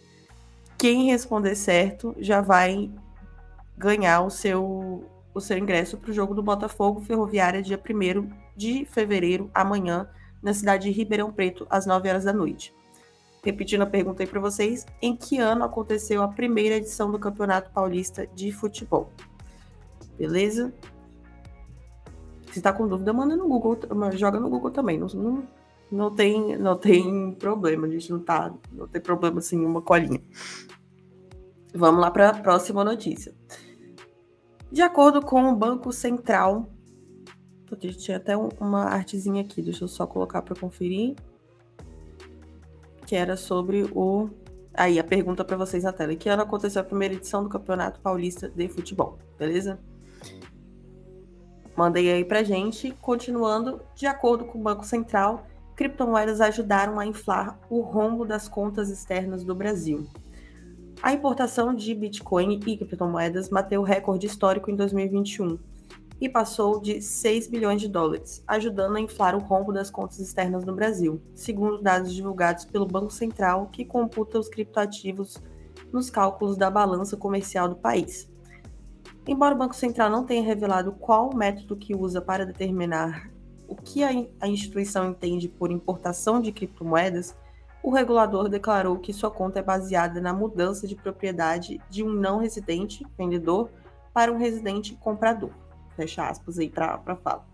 Quem 0.77 1.11
responder 1.11 1.55
certo 1.55 2.15
já 2.19 2.39
vai 2.39 2.89
ganhar 3.77 4.21
o 4.21 4.29
seu, 4.29 5.03
o 5.33 5.41
seu 5.41 5.57
ingresso 5.57 5.97
para 5.97 6.11
o 6.11 6.13
jogo 6.13 6.33
do 6.33 6.41
Botafogo 6.41 7.01
Ferroviária, 7.01 7.61
dia 7.61 7.77
1 7.77 8.29
de 8.55 8.85
fevereiro, 8.85 9.49
amanhã, 9.53 10.09
na 10.41 10.53
cidade 10.53 10.83
de 10.83 10.91
Ribeirão 10.91 11.31
Preto, 11.31 11.67
às 11.69 11.85
9 11.85 12.09
horas 12.09 12.23
da 12.23 12.33
noite. 12.33 12.73
Repetindo 13.43 13.81
a 13.81 13.85
pergunta 13.85 14.21
aí 14.21 14.27
para 14.27 14.39
vocês, 14.39 14.85
em 15.01 15.15
que 15.15 15.37
ano 15.37 15.63
aconteceu 15.63 16.21
a 16.21 16.27
primeira 16.27 16.75
edição 16.75 17.11
do 17.11 17.17
Campeonato 17.17 17.71
Paulista 17.71 18.27
de 18.27 18.51
Futebol? 18.51 19.09
Beleza? 20.17 20.73
Se 22.51 22.59
está 22.59 22.73
com 22.73 22.87
dúvida, 22.87 23.13
manda 23.13 23.37
no 23.37 23.47
Google, 23.47 23.79
joga 24.13 24.39
no 24.39 24.49
Google 24.49 24.71
também. 24.71 24.97
Não, 24.97 25.07
não, 25.07 25.43
não, 25.89 26.13
tem, 26.13 26.57
não 26.57 26.77
tem 26.77 27.33
problema, 27.35 27.87
a 27.87 27.89
gente 27.89 28.11
não 28.11 28.19
tá, 28.19 28.53
não 28.71 28.87
tem 28.87 29.01
problema 29.01 29.39
assim, 29.39 29.65
uma 29.65 29.81
colinha. 29.81 30.21
Vamos 31.73 32.01
lá 32.01 32.11
para 32.11 32.29
a 32.29 32.33
próxima 32.33 32.83
notícia. 32.83 33.33
De 34.71 34.81
acordo 34.81 35.21
com 35.21 35.49
o 35.49 35.55
Banco 35.55 35.91
Central 35.91 36.69
tinha 37.75 38.17
até 38.17 38.35
uma 38.35 38.85
artezinha 38.85 39.41
aqui, 39.41 39.61
deixa 39.61 39.83
eu 39.83 39.87
só 39.87 40.05
colocar 40.07 40.41
para 40.41 40.59
conferir. 40.59 41.15
Que 43.05 43.15
era 43.15 43.35
sobre 43.35 43.89
o. 43.93 44.29
Aí, 44.73 44.99
a 44.99 45.03
pergunta 45.03 45.43
para 45.43 45.57
vocês 45.57 45.83
na 45.83 45.91
tela. 45.91 46.15
Que 46.15 46.29
ano 46.29 46.43
aconteceu 46.43 46.81
a 46.81 46.85
primeira 46.85 47.13
edição 47.13 47.43
do 47.43 47.49
Campeonato 47.49 47.99
Paulista 47.99 48.49
de 48.49 48.69
Futebol? 48.69 49.17
Beleza? 49.37 49.79
Mandei 51.75 52.11
aí 52.11 52.23
pra 52.23 52.43
gente. 52.43 52.91
Continuando, 53.01 53.81
de 53.95 54.05
acordo 54.05 54.45
com 54.45 54.59
o 54.59 54.61
Banco 54.61 54.85
Central, 54.85 55.47
criptomoedas 55.75 56.41
ajudaram 56.41 56.99
a 56.99 57.05
inflar 57.05 57.59
o 57.69 57.81
rombo 57.81 58.25
das 58.25 58.47
contas 58.47 58.89
externas 58.89 59.43
do 59.43 59.55
Brasil. 59.55 60.07
A 61.01 61.13
importação 61.13 61.73
de 61.73 61.95
Bitcoin 61.95 62.59
e 62.67 62.77
criptomoedas 62.77 63.47
bateu 63.47 63.81
recorde 63.81 64.27
histórico 64.27 64.69
em 64.69 64.75
2021 64.75 65.57
e 66.19 66.27
passou 66.27 66.81
de 66.81 67.01
6 67.01 67.47
bilhões 67.47 67.79
de 67.81 67.87
dólares, 67.87 68.43
ajudando 68.47 68.97
a 68.97 68.99
inflar 68.99 69.35
o 69.35 69.39
rombo 69.39 69.71
das 69.71 69.89
contas 69.89 70.19
externas 70.19 70.65
no 70.65 70.75
Brasil, 70.75 71.21
segundo 71.33 71.81
dados 71.81 72.13
divulgados 72.13 72.65
pelo 72.65 72.85
Banco 72.85 73.11
Central, 73.11 73.67
que 73.71 73.85
computa 73.85 74.37
os 74.37 74.49
criptoativos 74.49 75.37
nos 75.93 76.09
cálculos 76.09 76.57
da 76.57 76.69
balança 76.69 77.15
comercial 77.15 77.69
do 77.69 77.75
país. 77.75 78.29
Embora 79.25 79.55
o 79.55 79.57
Banco 79.57 79.75
Central 79.75 80.09
não 80.09 80.25
tenha 80.25 80.43
revelado 80.43 80.91
qual 80.91 81.33
método 81.33 81.77
que 81.77 81.95
usa 81.95 82.19
para 82.19 82.45
determinar 82.45 83.31
o 83.67 83.75
que 83.75 84.03
a 84.03 84.47
instituição 84.47 85.11
entende 85.11 85.47
por 85.47 85.71
importação 85.71 86.41
de 86.41 86.51
criptomoedas, 86.51 87.35
o 87.83 87.91
regulador 87.91 88.49
declarou 88.49 88.97
que 88.97 89.13
sua 89.13 89.31
conta 89.31 89.59
é 89.59 89.63
baseada 89.63 90.19
na 90.19 90.33
mudança 90.33 90.87
de 90.87 90.95
propriedade 90.95 91.79
de 91.89 92.03
um 92.03 92.09
não 92.09 92.39
residente 92.39 93.05
vendedor 93.17 93.69
para 94.11 94.33
um 94.33 94.37
residente 94.37 94.95
comprador. 94.95 95.51
Fecha 95.99 96.29
aspas 96.29 96.57
aí 96.57 96.69
para 96.69 97.01
a 97.05 97.15
fala. 97.17 97.45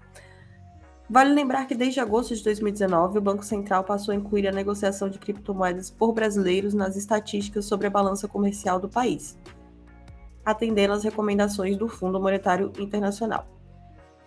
Vale 1.09 1.33
lembrar 1.33 1.65
que 1.65 1.73
desde 1.73 1.99
agosto 1.99 2.35
de 2.35 2.43
2019, 2.43 3.17
o 3.17 3.21
Banco 3.21 3.43
Central 3.43 3.83
passou 3.83 4.11
a 4.11 4.15
incluir 4.15 4.47
a 4.47 4.51
negociação 4.51 5.09
de 5.09 5.17
criptomoedas 5.17 5.89
por 5.89 6.13
brasileiros 6.13 6.75
nas 6.75 6.95
estatísticas 6.95 7.65
sobre 7.65 7.87
a 7.87 7.89
balança 7.89 8.27
comercial 8.27 8.79
do 8.79 8.87
país, 8.87 9.35
atendendo 10.45 10.93
às 10.93 11.03
recomendações 11.03 11.75
do 11.75 11.87
Fundo 11.87 12.19
Monetário 12.19 12.71
Internacional. 12.77 13.47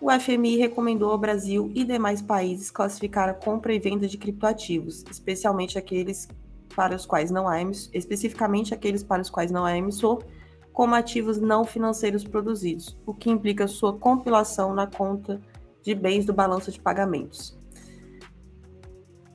o 0.01 0.11
FMI 0.11 0.57
recomendou 0.57 1.11
ao 1.11 1.17
Brasil 1.17 1.71
e 1.73 1.85
demais 1.85 2.21
países 2.21 2.69
classificar 2.69 3.29
a 3.29 3.33
compra 3.33 3.73
e 3.73 3.79
venda 3.79 4.05
de 4.05 4.17
criptoativos, 4.17 5.05
especialmente 5.09 5.77
aqueles 5.77 6.27
para 6.75 6.95
os 6.95 7.05
quais 7.05 7.31
não 7.31 7.47
há 7.47 7.61
especificamente 7.93 8.73
aqueles 8.73 9.01
para 9.01 9.21
os 9.21 9.29
quais 9.29 9.49
não 9.49 9.63
há 9.63 9.77
emissor, 9.77 10.23
como 10.79 10.95
ativos 10.95 11.41
não 11.41 11.65
financeiros 11.65 12.23
produzidos, 12.23 12.97
o 13.05 13.13
que 13.13 13.29
implica 13.29 13.67
sua 13.67 13.97
compilação 13.97 14.73
na 14.73 14.87
conta 14.87 15.41
de 15.83 15.93
bens 15.93 16.23
do 16.23 16.31
balanço 16.31 16.71
de 16.71 16.79
pagamentos. 16.79 17.59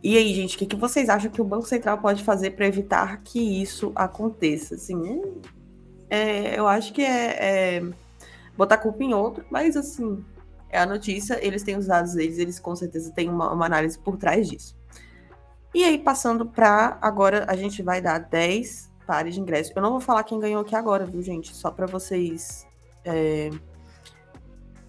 E 0.02 0.16
aí, 0.16 0.32
gente, 0.32 0.56
o 0.56 0.58
que, 0.58 0.64
que 0.64 0.74
vocês 0.74 1.10
acham 1.10 1.30
que 1.30 1.42
o 1.42 1.44
Banco 1.44 1.66
Central 1.66 1.98
pode 1.98 2.24
fazer 2.24 2.52
para 2.52 2.66
evitar 2.66 3.20
que 3.22 3.60
isso 3.60 3.92
aconteça? 3.94 4.76
Assim, 4.76 5.20
é, 6.08 6.58
eu 6.58 6.66
acho 6.66 6.94
que 6.94 7.02
é, 7.02 7.76
é 7.76 7.82
botar 8.56 8.78
culpa 8.78 9.04
em 9.04 9.12
outro, 9.12 9.44
mas 9.50 9.76
assim, 9.76 10.24
é 10.70 10.78
a 10.78 10.86
notícia, 10.86 11.38
eles 11.46 11.62
têm 11.62 11.76
os 11.76 11.88
dados 11.88 12.14
deles, 12.14 12.38
eles 12.38 12.58
com 12.58 12.74
certeza 12.74 13.12
têm 13.12 13.28
uma, 13.28 13.52
uma 13.52 13.66
análise 13.66 13.98
por 13.98 14.16
trás 14.16 14.48
disso. 14.48 14.74
E 15.74 15.84
aí, 15.84 15.98
passando 15.98 16.46
para 16.46 16.96
agora, 17.02 17.44
a 17.46 17.54
gente 17.54 17.82
vai 17.82 18.00
dar 18.00 18.16
10 18.16 18.93
pares 19.06 19.34
de 19.34 19.40
ingresso. 19.40 19.72
Eu 19.74 19.82
não 19.82 19.90
vou 19.90 20.00
falar 20.00 20.22
quem 20.24 20.38
ganhou 20.38 20.62
aqui 20.62 20.74
agora, 20.74 21.04
viu, 21.06 21.22
gente? 21.22 21.54
Só 21.54 21.70
para 21.70 21.86
vocês 21.86 22.66
é, 23.04 23.50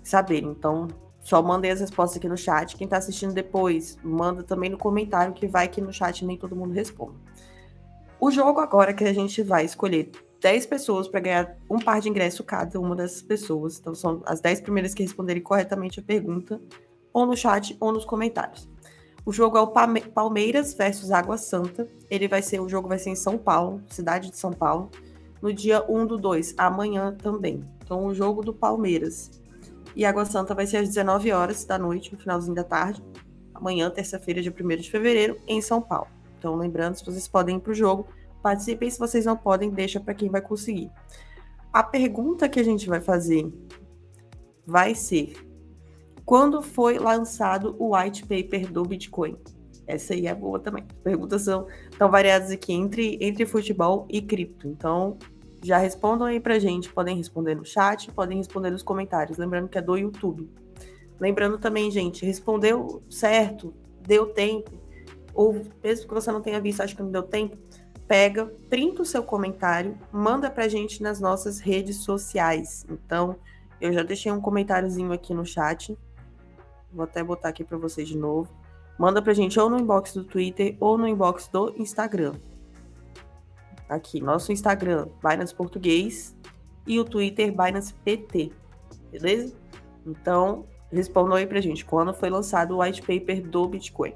saberem. 0.03 0.49
Então, 0.49 0.87
só 1.19 1.41
mandei 1.41 1.71
as 1.71 1.79
respostas 1.79 2.17
aqui 2.17 2.27
no 2.27 2.37
chat. 2.37 2.75
Quem 2.75 2.85
está 2.85 2.97
assistindo 2.97 3.33
depois, 3.33 3.97
manda 4.03 4.43
também 4.43 4.69
no 4.69 4.77
comentário, 4.77 5.33
que 5.33 5.47
vai 5.47 5.65
aqui 5.65 5.81
no 5.81 5.91
chat 5.91 6.23
nem 6.23 6.37
todo 6.37 6.55
mundo 6.55 6.73
responde. 6.73 7.17
O 8.19 8.31
jogo 8.31 8.59
agora 8.59 8.93
que 8.93 9.03
a 9.03 9.13
gente 9.13 9.41
vai 9.41 9.65
escolher 9.65 10.11
10 10.41 10.65
pessoas 10.67 11.07
para 11.07 11.19
ganhar 11.19 11.57
um 11.69 11.79
par 11.79 11.99
de 11.99 12.09
ingresso 12.09 12.43
cada 12.43 12.79
uma 12.79 12.95
dessas 12.95 13.21
pessoas. 13.21 13.79
Então 13.79 13.95
são 13.95 14.21
as 14.25 14.39
10 14.39 14.61
primeiras 14.61 14.93
que 14.93 15.03
responderem 15.03 15.41
corretamente 15.41 15.99
a 15.99 16.03
pergunta, 16.03 16.61
ou 17.11 17.25
no 17.25 17.35
chat 17.35 17.75
ou 17.79 17.91
nos 17.91 18.05
comentários. 18.05 18.69
O 19.25 19.31
jogo 19.31 19.57
é 19.57 19.61
o 19.61 19.73
Palmeiras 20.13 20.73
versus 20.73 21.11
Água 21.11 21.37
Santa. 21.37 21.87
Ele 22.09 22.27
vai 22.27 22.41
ser, 22.41 22.59
o 22.59 22.69
jogo 22.69 22.87
vai 22.87 22.99
ser 22.99 23.09
em 23.09 23.15
São 23.15 23.37
Paulo, 23.37 23.81
cidade 23.89 24.29
de 24.29 24.37
São 24.37 24.53
Paulo, 24.53 24.91
no 25.41 25.51
dia 25.51 25.83
1 25.89 26.05
do 26.05 26.17
2, 26.17 26.53
amanhã 26.57 27.15
também. 27.15 27.63
Então 27.83 28.05
o 28.05 28.13
jogo 28.13 28.41
do 28.41 28.53
Palmeiras 28.53 29.31
e 29.95 30.05
Água 30.05 30.25
Santa 30.25 30.53
vai 30.53 30.67
ser 30.67 30.77
às 30.77 30.87
19 30.87 31.31
horas 31.31 31.65
da 31.65 31.77
noite, 31.77 32.13
no 32.13 32.19
finalzinho 32.19 32.55
da 32.55 32.63
tarde, 32.63 33.03
amanhã, 33.53 33.89
terça-feira, 33.89 34.41
dia 34.41 34.53
1 34.53 34.67
de 34.77 34.91
fevereiro, 34.91 35.39
em 35.47 35.61
São 35.61 35.81
Paulo. 35.81 36.07
Então 36.37 36.55
lembrando, 36.55 36.95
se 36.95 37.05
vocês 37.05 37.27
podem 37.27 37.57
ir 37.57 37.59
para 37.61 37.71
o 37.71 37.75
jogo, 37.75 38.07
Participem, 38.45 38.87
se 38.91 38.99
vocês 38.99 39.25
não 39.25 39.35
podem, 39.35 39.71
deixa 39.71 39.99
para 39.99 40.13
quem 40.13 40.29
vai 40.29 40.39
conseguir. 40.39 40.91
A 41.73 41.81
pergunta 41.81 42.47
que 42.47 42.59
a 42.59 42.63
gente 42.63 42.87
vai 42.87 43.01
fazer 43.01 43.51
vai 44.67 44.93
ser: 44.93 45.33
quando 46.25 46.61
foi 46.61 46.97
lançado 46.97 47.75
o 47.77 47.95
white 47.95 48.23
paper 48.23 48.71
do 48.71 48.83
Bitcoin? 48.83 49.37
Essa 49.85 50.13
aí 50.13 50.25
é 50.25 50.33
boa 50.33 50.59
também. 50.59 50.83
As 50.89 51.03
perguntas 51.03 51.43
são 51.43 51.67
tão 51.97 52.09
variadas 52.09 52.49
aqui 52.49 52.73
entre, 52.73 53.17
entre 53.21 53.45
futebol 53.45 54.07
e 54.09 54.21
cripto. 54.21 54.67
Então, 54.67 55.17
já 55.63 55.77
respondam 55.77 56.25
aí 56.27 56.39
pra 56.39 56.57
gente. 56.57 56.91
Podem 56.91 57.15
responder 57.15 57.55
no 57.55 57.63
chat, 57.63 58.11
podem 58.11 58.39
responder 58.39 58.71
nos 58.71 58.81
comentários. 58.81 59.37
Lembrando 59.37 59.69
que 59.69 59.77
é 59.77 59.81
do 59.81 59.95
YouTube. 59.95 60.49
Lembrando 61.19 61.57
também, 61.57 61.89
gente, 61.89 62.25
respondeu 62.25 63.01
certo, 63.09 63.73
deu 64.01 64.27
tempo, 64.27 64.71
ou 65.33 65.61
mesmo 65.83 66.07
que 66.07 66.13
você 66.13 66.31
não 66.31 66.41
tenha 66.41 66.59
visto, 66.59 66.81
acho 66.81 66.95
que 66.95 67.01
não 67.01 67.11
deu 67.11 67.23
tempo, 67.23 67.57
pega, 68.07 68.45
printa 68.69 69.01
o 69.01 69.05
seu 69.05 69.23
comentário, 69.23 69.97
manda 70.11 70.49
pra 70.49 70.67
gente 70.67 71.01
nas 71.01 71.19
nossas 71.19 71.59
redes 71.59 72.03
sociais. 72.03 72.85
Então, 72.89 73.37
eu 73.79 73.93
já 73.93 74.03
deixei 74.03 74.31
um 74.31 74.41
comentáriozinho 74.41 75.11
aqui 75.11 75.33
no 75.33 75.45
chat. 75.45 75.97
Vou 76.95 77.03
até 77.03 77.21
botar 77.21 77.49
aqui 77.49 77.63
para 77.63 77.77
vocês 77.77 78.07
de 78.07 78.17
novo. 78.17 78.49
Manda 78.97 79.21
pra 79.21 79.33
gente 79.33 79.59
ou 79.59 79.69
no 79.69 79.77
inbox 79.77 80.13
do 80.13 80.23
Twitter 80.23 80.77
ou 80.79 80.97
no 80.97 81.07
inbox 81.07 81.47
do 81.49 81.75
Instagram. 81.77 82.33
Aqui, 83.89 84.21
nosso 84.21 84.51
Instagram, 84.51 85.09
Binance 85.21 85.53
Português, 85.53 86.35
e 86.87 86.99
o 86.99 87.03
Twitter, 87.03 87.51
Binance 87.51 87.93
PT. 87.93 88.51
Beleza? 89.11 89.53
Então, 90.05 90.65
respondam 90.91 91.35
aí 91.35 91.45
pra 91.45 91.61
gente 91.61 91.85
quando 91.85 92.13
foi 92.13 92.29
lançado 92.29 92.75
o 92.75 92.81
white 92.81 93.01
paper 93.01 93.47
do 93.47 93.67
Bitcoin 93.67 94.13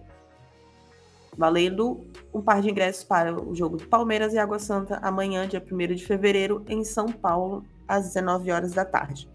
valendo 1.40 2.06
um 2.34 2.42
par 2.42 2.62
de 2.62 2.70
ingressos 2.70 3.06
para 3.06 3.34
o 3.34 3.56
jogo 3.56 3.78
do 3.78 3.88
Palmeiras 3.88 4.34
e 4.34 4.38
Água 4.38 4.60
Santa 4.60 5.00
amanhã, 5.02 5.48
dia 5.48 5.64
1 5.66 5.96
de 5.96 6.06
fevereiro, 6.06 6.66
em 6.68 6.84
São 6.84 7.08
Paulo, 7.08 7.64
às 7.88 8.08
19 8.08 8.52
horas 8.52 8.74
da 8.74 8.84
tarde. 8.84 9.30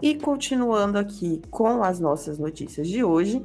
E 0.00 0.14
continuando 0.16 0.98
aqui 0.98 1.42
com 1.50 1.82
as 1.82 1.98
nossas 1.98 2.38
notícias 2.38 2.88
de 2.88 3.02
hoje, 3.02 3.44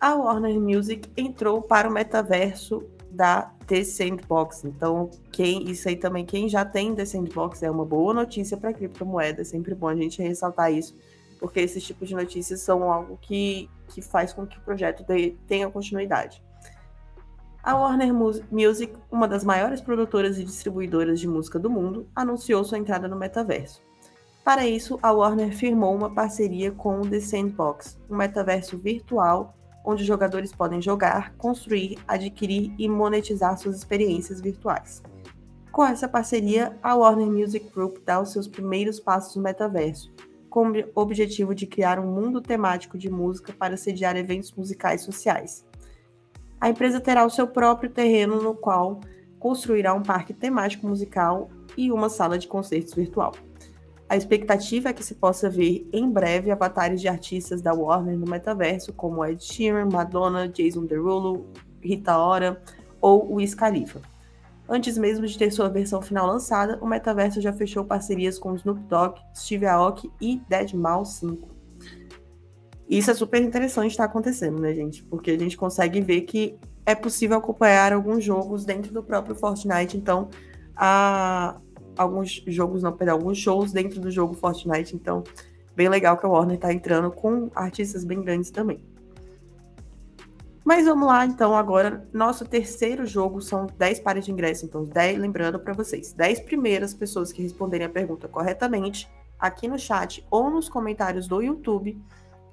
a 0.00 0.14
Warner 0.14 0.60
Music 0.60 1.10
entrou 1.16 1.60
para 1.62 1.88
o 1.88 1.92
metaverso 1.92 2.84
da 3.10 3.52
The 3.66 3.82
Sandbox. 3.82 4.64
Então, 4.64 5.10
quem 5.32 5.68
isso 5.68 5.88
aí 5.88 5.96
também, 5.96 6.24
quem 6.24 6.48
já 6.48 6.64
tem 6.64 6.94
The 6.94 7.04
Sandbox 7.04 7.62
é 7.62 7.70
uma 7.70 7.84
boa 7.84 8.14
notícia 8.14 8.56
para 8.56 8.72
criptomoeda, 8.72 9.42
é 9.42 9.44
sempre 9.44 9.74
bom 9.74 9.88
a 9.88 9.96
gente 9.96 10.22
ressaltar 10.22 10.72
isso 10.72 10.94
porque 11.38 11.60
esses 11.60 11.84
tipos 11.84 12.08
de 12.08 12.14
notícias 12.14 12.60
são 12.60 12.90
algo 12.90 13.18
que, 13.20 13.70
que 13.88 14.02
faz 14.02 14.32
com 14.32 14.46
que 14.46 14.58
o 14.58 14.62
projeto 14.62 15.04
tenha 15.46 15.70
continuidade. 15.70 16.42
A 17.62 17.76
Warner 17.76 18.12
Music, 18.50 18.94
uma 19.10 19.28
das 19.28 19.44
maiores 19.44 19.80
produtoras 19.80 20.38
e 20.38 20.44
distribuidoras 20.44 21.20
de 21.20 21.28
música 21.28 21.58
do 21.58 21.70
mundo, 21.70 22.08
anunciou 22.14 22.64
sua 22.64 22.78
entrada 22.78 23.08
no 23.08 23.16
metaverso. 23.16 23.82
Para 24.48 24.66
isso, 24.66 24.98
a 25.02 25.12
Warner 25.12 25.54
firmou 25.54 25.94
uma 25.94 26.08
parceria 26.08 26.72
com 26.72 27.02
o 27.02 27.06
The 27.06 27.20
Sandbox, 27.20 27.98
um 28.08 28.16
metaverso 28.16 28.78
virtual 28.78 29.54
onde 29.84 30.06
jogadores 30.06 30.54
podem 30.54 30.80
jogar, 30.80 31.34
construir, 31.34 31.98
adquirir 32.08 32.72
e 32.78 32.88
monetizar 32.88 33.58
suas 33.58 33.76
experiências 33.76 34.40
virtuais. 34.40 35.02
Com 35.70 35.84
essa 35.84 36.08
parceria, 36.08 36.74
a 36.82 36.94
Warner 36.94 37.26
Music 37.26 37.68
Group 37.74 37.98
dá 38.06 38.22
os 38.22 38.32
seus 38.32 38.48
primeiros 38.48 38.98
passos 38.98 39.36
no 39.36 39.42
metaverso, 39.42 40.10
com 40.48 40.72
o 40.72 40.72
objetivo 40.94 41.54
de 41.54 41.66
criar 41.66 41.98
um 41.98 42.10
mundo 42.10 42.40
temático 42.40 42.96
de 42.96 43.10
música 43.10 43.52
para 43.52 43.76
sediar 43.76 44.16
eventos 44.16 44.50
musicais 44.54 45.02
sociais. 45.02 45.62
A 46.58 46.70
empresa 46.70 47.02
terá 47.02 47.22
o 47.26 47.30
seu 47.30 47.46
próprio 47.46 47.90
terreno 47.90 48.42
no 48.42 48.54
qual 48.54 49.00
construirá 49.38 49.92
um 49.92 50.02
parque 50.02 50.32
temático 50.32 50.88
musical 50.88 51.50
e 51.76 51.92
uma 51.92 52.08
sala 52.08 52.38
de 52.38 52.48
concertos 52.48 52.94
virtual. 52.94 53.34
A 54.08 54.16
expectativa 54.16 54.88
é 54.88 54.92
que 54.92 55.04
se 55.04 55.14
possa 55.14 55.50
ver 55.50 55.86
em 55.92 56.10
breve 56.10 56.50
avatares 56.50 57.00
de 57.00 57.08
artistas 57.08 57.60
da 57.60 57.74
Warner 57.74 58.16
no 58.16 58.26
metaverso, 58.26 58.92
como 58.92 59.24
Ed 59.24 59.42
Sheeran, 59.44 59.88
Madonna, 59.92 60.48
Jason 60.48 60.86
Derulo, 60.86 61.46
Rita 61.82 62.16
Ora 62.16 62.62
ou 63.00 63.34
Wiz 63.34 63.54
Khalifa. 63.54 64.00
Antes 64.66 64.96
mesmo 64.96 65.26
de 65.26 65.36
ter 65.36 65.50
sua 65.50 65.68
versão 65.68 66.00
final 66.00 66.26
lançada, 66.26 66.78
o 66.82 66.86
metaverso 66.86 67.40
já 67.40 67.52
fechou 67.52 67.84
parcerias 67.84 68.38
com 68.38 68.54
Snoop 68.54 68.80
Dogg, 68.82 69.18
Steve 69.34 69.66
Aoki 69.66 70.10
e 70.20 70.40
Deadmau 70.48 71.04
5. 71.04 71.48
Isso 72.88 73.10
é 73.10 73.14
super 73.14 73.42
interessante 73.42 73.90
estar 73.90 74.04
tá 74.04 74.10
acontecendo, 74.10 74.58
né, 74.58 74.74
gente? 74.74 75.02
Porque 75.04 75.30
a 75.30 75.38
gente 75.38 75.56
consegue 75.56 76.00
ver 76.00 76.22
que 76.22 76.58
é 76.86 76.94
possível 76.94 77.36
acompanhar 77.36 77.92
alguns 77.92 78.24
jogos 78.24 78.64
dentro 78.64 78.92
do 78.92 79.02
próprio 79.02 79.34
Fortnite. 79.34 79.96
Então, 79.96 80.30
há 80.74 81.58
alguns 81.98 82.42
jogos, 82.46 82.82
não, 82.82 82.92
perdão, 82.92 83.16
alguns 83.16 83.36
shows 83.36 83.72
dentro 83.72 84.00
do 84.00 84.10
jogo 84.10 84.34
Fortnite. 84.34 84.94
Então, 84.94 85.24
bem 85.74 85.88
legal 85.88 86.16
que 86.16 86.24
a 86.24 86.28
Warner 86.28 86.54
está 86.54 86.72
entrando 86.72 87.10
com 87.10 87.50
artistas 87.54 88.04
bem 88.04 88.22
grandes 88.22 88.50
também. 88.50 88.82
Mas 90.64 90.84
vamos 90.84 91.08
lá, 91.08 91.24
então, 91.24 91.56
agora, 91.56 92.06
nosso 92.12 92.44
terceiro 92.44 93.06
jogo 93.06 93.40
são 93.40 93.66
10 93.78 94.00
pares 94.00 94.26
de 94.26 94.30
ingresso. 94.30 94.66
Então, 94.66 94.84
10, 94.84 95.18
lembrando 95.18 95.58
para 95.58 95.72
vocês, 95.72 96.12
10 96.12 96.40
primeiras 96.40 96.92
pessoas 96.92 97.32
que 97.32 97.42
responderem 97.42 97.86
a 97.86 97.90
pergunta 97.90 98.28
corretamente 98.28 99.10
aqui 99.38 99.66
no 99.66 99.78
chat 99.78 100.26
ou 100.30 100.50
nos 100.50 100.68
comentários 100.68 101.26
do 101.26 101.40
YouTube 101.40 101.98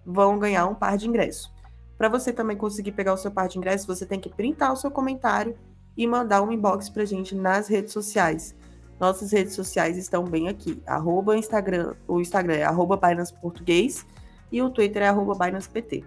vão 0.06 0.40
ganhar 0.40 0.66
um 0.66 0.76
par 0.76 0.98
de 0.98 1.08
ingresso. 1.08 1.54
Para 1.98 2.08
você 2.08 2.32
também 2.32 2.56
conseguir 2.56 2.92
pegar 2.92 3.14
o 3.14 3.18
seu 3.18 3.32
par 3.32 3.48
de 3.48 3.58
ingresso, 3.58 3.88
você 3.88 4.06
tem 4.06 4.20
que 4.20 4.30
printar 4.30 4.72
o 4.72 4.78
seu 4.78 4.92
comentário 4.92 5.58
e 5.98 6.06
mandar 6.06 6.42
um 6.42 6.52
inbox 6.52 6.90
para 6.90 7.06
gente 7.06 7.34
nas 7.34 7.68
redes 7.68 7.94
sociais. 7.94 8.56
Nossas 9.00 9.32
redes 9.32 9.54
sociais 9.54 9.98
estão 9.98 10.24
bem 10.24 10.48
aqui. 10.48 10.82
Arroba 10.86 11.38
Instagram, 11.38 11.96
o 12.08 12.22
Instagram 12.22 12.56
é 12.56 12.64
arroba 12.64 12.96
Binance 12.96 13.34
Português 13.34 14.06
e 14.52 14.62
o 14.62 14.70
Twitter 14.70 15.04
é 15.04 15.08
arroba 15.08 15.34
Binance 15.46 15.70
PT. 15.70 16.04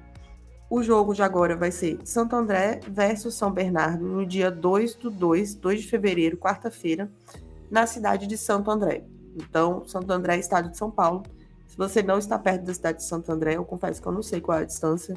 O 0.71 0.83
jogo 0.83 1.15
de 1.15 1.23
agora 1.23 1.57
vai 1.57 1.71
ser 1.71 1.99
Santo 2.05 2.37
André 2.37 2.81
versus 2.89 3.35
São 3.35 3.51
Bernardo, 3.51 4.05
no 4.05 4.27
dia 4.27 4.51
2 4.51 4.97
do 4.97 5.11
2, 5.11 5.55
2 5.55 5.81
de 5.81 5.89
fevereiro, 5.89 6.37
quarta-feira, 6.37 7.11
na 7.71 7.87
cidade 7.87 8.27
de 8.27 8.37
Santo 8.37 8.71
André. 8.71 9.05
Então, 9.35 9.87
Santo 9.87 10.11
André, 10.13 10.39
estado 10.39 10.71
de 10.71 10.77
São 10.77 10.91
Paulo. 10.91 11.23
Se 11.67 11.77
você 11.77 12.03
não 12.03 12.19
está 12.19 12.39
perto 12.39 12.65
da 12.65 12.75
cidade 12.75 12.99
de 12.99 13.05
Santo 13.05 13.33
André, 13.33 13.57
eu 13.57 13.65
confesso 13.65 14.01
que 14.01 14.09
eu 14.09 14.13
não 14.13 14.23
sei 14.23 14.43
qual 14.43 14.59
é 14.59 14.63
a 14.63 14.67
distância, 14.67 15.17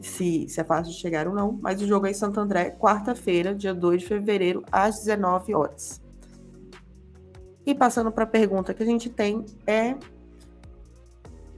se, 0.00 0.48
se 0.48 0.60
é 0.60 0.64
fácil 0.64 0.92
de 0.92 0.98
chegar 1.00 1.26
ou 1.26 1.34
não, 1.34 1.58
mas 1.60 1.80
o 1.80 1.86
jogo 1.86 2.06
é 2.06 2.10
em 2.10 2.14
Santo 2.14 2.38
André, 2.38 2.70
quarta-feira, 2.70 3.54
dia 3.54 3.74
2 3.74 4.02
de 4.02 4.08
fevereiro, 4.08 4.64
às 4.70 4.98
19 5.00 5.54
horas. 5.54 6.05
E 7.66 7.74
passando 7.74 8.12
para 8.12 8.22
a 8.22 8.28
pergunta 8.28 8.72
que 8.72 8.82
a 8.82 8.86
gente 8.86 9.10
tem 9.10 9.44
é 9.66 9.96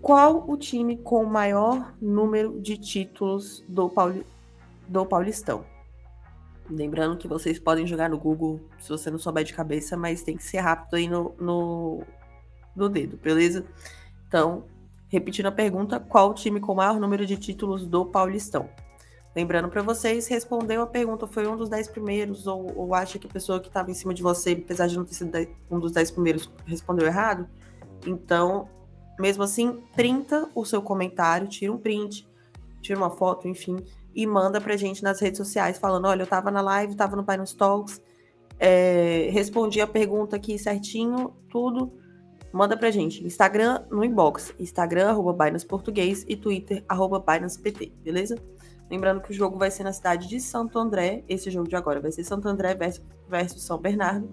Qual 0.00 0.48
o 0.48 0.56
time 0.56 0.96
com 0.96 1.22
o 1.22 1.30
maior 1.30 1.94
número 2.00 2.58
de 2.60 2.78
títulos 2.78 3.62
do, 3.68 3.90
Pauli... 3.90 4.24
do 4.88 5.04
Paulistão? 5.04 5.66
Lembrando 6.70 7.18
que 7.18 7.28
vocês 7.28 7.58
podem 7.58 7.86
jogar 7.86 8.08
no 8.08 8.18
Google 8.18 8.60
se 8.78 8.88
você 8.88 9.10
não 9.10 9.18
souber 9.18 9.44
de 9.44 9.52
cabeça, 9.52 9.96
mas 9.96 10.22
tem 10.22 10.36
que 10.36 10.42
ser 10.42 10.58
rápido 10.58 10.94
aí 10.94 11.08
no, 11.08 11.34
no, 11.38 12.02
no 12.74 12.88
dedo, 12.88 13.18
beleza? 13.18 13.66
Então, 14.26 14.64
repetindo 15.08 15.46
a 15.46 15.52
pergunta, 15.52 15.98
qual 16.00 16.30
o 16.30 16.34
time 16.34 16.60
com 16.60 16.72
o 16.72 16.76
maior 16.76 16.98
número 17.00 17.26
de 17.26 17.36
títulos 17.36 17.86
do 17.86 18.04
Paulistão? 18.04 18.68
Lembrando 19.37 19.68
para 19.68 19.82
vocês, 19.82 20.26
respondeu 20.26 20.82
a 20.82 20.87
pergunta, 20.87 21.26
foi 21.26 21.47
um 21.47 21.56
dos 21.56 21.68
dez 21.68 21.87
primeiros, 21.87 22.47
ou, 22.47 22.76
ou 22.76 22.94
acha 22.94 23.18
que 23.18 23.26
a 23.26 23.30
pessoa 23.30 23.61
que 23.61 23.68
estava 23.68 23.90
em 23.90 23.94
cima 23.94 24.12
de 24.12 24.23
você, 24.23 24.52
apesar 24.52 24.87
de 24.87 24.97
não 24.97 25.04
ter 25.04 25.14
sido 25.14 25.30
um 25.70 25.78
dos 25.78 25.92
dez 25.92 26.11
primeiros, 26.11 26.50
respondeu 26.66 27.06
errado? 27.06 27.49
Então, 28.06 28.68
mesmo 29.18 29.42
assim, 29.42 29.82
printa 29.94 30.49
o 30.54 30.64
seu 30.64 30.82
comentário, 30.82 31.47
tira 31.47 31.73
um 31.73 31.78
print, 31.78 32.26
tira 32.80 32.99
uma 32.99 33.11
foto, 33.11 33.47
enfim, 33.47 33.76
e 34.14 34.26
manda 34.26 34.61
pra 34.61 34.76
gente 34.76 35.02
nas 35.02 35.20
redes 35.20 35.38
sociais, 35.38 35.78
falando: 35.78 36.06
olha, 36.06 36.23
eu 36.23 36.26
tava 36.26 36.50
na 36.50 36.61
live, 36.61 36.97
tava 36.97 37.14
no 37.14 37.25
nos 37.37 37.52
Talks, 37.52 38.00
é, 38.58 39.28
respondi 39.30 39.80
a 39.80 39.87
pergunta 39.87 40.37
aqui 40.37 40.58
certinho, 40.58 41.35
tudo. 41.49 41.92
Manda 42.52 42.76
pra 42.76 42.90
gente. 42.90 43.25
Instagram 43.25 43.85
no 43.90 44.04
inbox. 44.04 44.54
Instagram, 44.58 45.11
arroba 45.11 45.44
Binance 45.44 45.66
Português 45.66 46.25
e 46.28 46.35
Twitter, 46.35 46.82
arroba 46.88 47.20
Binance 47.20 47.58
PT, 47.61 47.92
beleza? 48.02 48.37
Lembrando 48.90 49.21
que 49.21 49.30
o 49.30 49.35
jogo 49.35 49.59
vai 49.59 49.71
ser 49.71 49.85
na 49.85 49.92
cidade 49.92 50.28
de 50.28 50.40
Santo 50.40 50.78
André. 50.78 51.25
Esse 51.28 51.50
jogo 51.50 51.68
de 51.68 51.76
agora 51.76 52.00
vai 52.00 52.11
ser 52.11 52.25
Santo 52.25 52.49
André 52.49 52.75
versus, 52.75 53.62
São 53.62 53.78
Bernardo. 53.78 54.28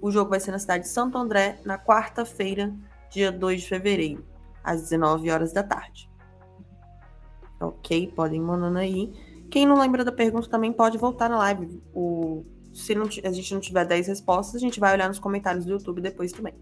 O 0.00 0.10
jogo 0.10 0.30
vai 0.30 0.40
ser 0.40 0.50
na 0.50 0.58
cidade 0.58 0.84
de 0.84 0.90
Santo 0.90 1.18
André 1.18 1.60
na 1.64 1.78
quarta-feira, 1.78 2.74
dia 3.10 3.30
2 3.30 3.62
de 3.62 3.68
fevereiro, 3.68 4.24
às 4.64 4.82
19 4.82 5.30
horas 5.30 5.52
da 5.52 5.62
tarde. 5.62 6.10
Ok, 7.60 8.12
podem 8.14 8.40
mandando 8.40 8.78
aí. 8.78 9.12
Quem 9.50 9.66
não 9.66 9.78
lembra 9.78 10.04
da 10.04 10.12
pergunta 10.12 10.48
também 10.48 10.72
pode 10.72 10.98
voltar 10.98 11.28
na 11.28 11.38
live. 11.38 11.82
O, 11.94 12.44
se 12.72 12.94
não, 12.94 13.04
a 13.04 13.32
gente 13.32 13.54
não 13.54 13.60
tiver 13.60 13.84
10 13.84 14.08
respostas, 14.08 14.56
a 14.56 14.58
gente 14.58 14.80
vai 14.80 14.92
olhar 14.92 15.08
nos 15.08 15.18
comentários 15.18 15.64
do 15.64 15.72
YouTube 15.72 16.00
depois 16.00 16.32
também. 16.32 16.54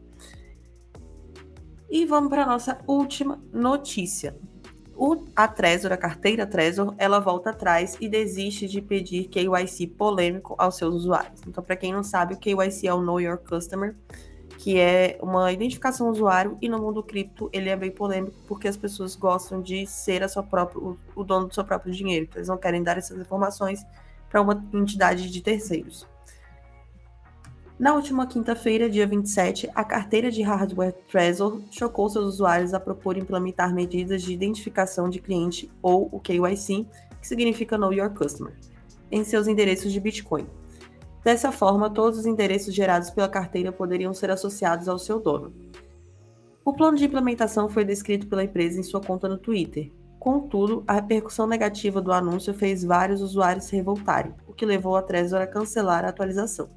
E 1.90 2.04
vamos 2.06 2.28
para 2.28 2.46
nossa 2.46 2.80
última 2.86 3.42
notícia. 3.52 4.36
O, 4.96 5.24
a 5.34 5.48
Trezor, 5.48 5.92
a 5.92 5.96
carteira 5.96 6.46
Trezor, 6.46 6.94
ela 6.98 7.18
volta 7.18 7.50
atrás 7.50 7.96
e 8.00 8.08
desiste 8.08 8.68
de 8.68 8.80
pedir 8.80 9.28
KYC 9.28 9.88
polêmico 9.88 10.54
aos 10.56 10.76
seus 10.76 10.94
usuários. 10.94 11.40
Então, 11.46 11.64
para 11.64 11.76
quem 11.76 11.92
não 11.92 12.04
sabe, 12.04 12.34
o 12.34 12.38
KYC 12.38 12.86
é 12.86 12.94
o 12.94 13.02
Know 13.02 13.20
Your 13.20 13.38
Customer, 13.38 13.96
que 14.58 14.78
é 14.78 15.18
uma 15.20 15.50
identificação 15.52 16.08
usuário, 16.08 16.56
e 16.62 16.68
no 16.68 16.78
mundo 16.78 17.02
cripto 17.02 17.50
ele 17.52 17.68
é 17.68 17.76
bem 17.76 17.90
polêmico 17.90 18.36
porque 18.46 18.68
as 18.68 18.76
pessoas 18.76 19.16
gostam 19.16 19.60
de 19.60 19.84
ser 19.86 20.22
a 20.22 20.28
sua 20.28 20.44
própria, 20.44 20.80
o, 20.80 20.96
o 21.16 21.24
dono 21.24 21.48
do 21.48 21.54
seu 21.54 21.64
próprio 21.64 21.92
dinheiro. 21.92 22.26
Então, 22.26 22.38
eles 22.38 22.48
não 22.48 22.56
querem 22.56 22.82
dar 22.82 22.96
essas 22.96 23.18
informações 23.18 23.84
para 24.30 24.40
uma 24.40 24.64
entidade 24.72 25.28
de 25.28 25.40
terceiros. 25.40 26.06
Na 27.76 27.92
última 27.92 28.24
quinta-feira, 28.24 28.88
dia 28.88 29.04
27, 29.04 29.68
a 29.74 29.82
carteira 29.82 30.30
de 30.30 30.42
hardware 30.42 30.94
Trezor 31.10 31.60
chocou 31.72 32.08
seus 32.08 32.26
usuários 32.26 32.72
a 32.72 32.78
propor 32.78 33.16
implementar 33.16 33.74
medidas 33.74 34.22
de 34.22 34.32
identificação 34.32 35.10
de 35.10 35.18
cliente 35.18 35.68
ou 35.82 36.08
o 36.12 36.20
KYC, 36.20 36.86
que 37.20 37.26
significa 37.26 37.76
Know 37.76 37.92
Your 37.92 38.10
Customer, 38.10 38.54
em 39.10 39.24
seus 39.24 39.48
endereços 39.48 39.92
de 39.92 39.98
Bitcoin. 39.98 40.46
Dessa 41.24 41.50
forma, 41.50 41.90
todos 41.90 42.20
os 42.20 42.26
endereços 42.26 42.72
gerados 42.72 43.10
pela 43.10 43.28
carteira 43.28 43.72
poderiam 43.72 44.14
ser 44.14 44.30
associados 44.30 44.88
ao 44.88 44.98
seu 44.98 45.18
dono. 45.18 45.52
O 46.64 46.72
plano 46.72 46.96
de 46.96 47.06
implementação 47.06 47.68
foi 47.68 47.84
descrito 47.84 48.28
pela 48.28 48.44
empresa 48.44 48.78
em 48.78 48.84
sua 48.84 49.00
conta 49.00 49.28
no 49.28 49.36
Twitter. 49.36 49.90
Contudo, 50.20 50.84
a 50.86 50.92
repercussão 50.92 51.44
negativa 51.44 52.00
do 52.00 52.12
anúncio 52.12 52.54
fez 52.54 52.84
vários 52.84 53.20
usuários 53.20 53.64
se 53.64 53.74
revoltarem, 53.74 54.32
o 54.46 54.52
que 54.52 54.64
levou 54.64 54.94
a 54.96 55.02
Trezor 55.02 55.42
a 55.42 55.46
cancelar 55.46 56.04
a 56.04 56.10
atualização 56.10 56.68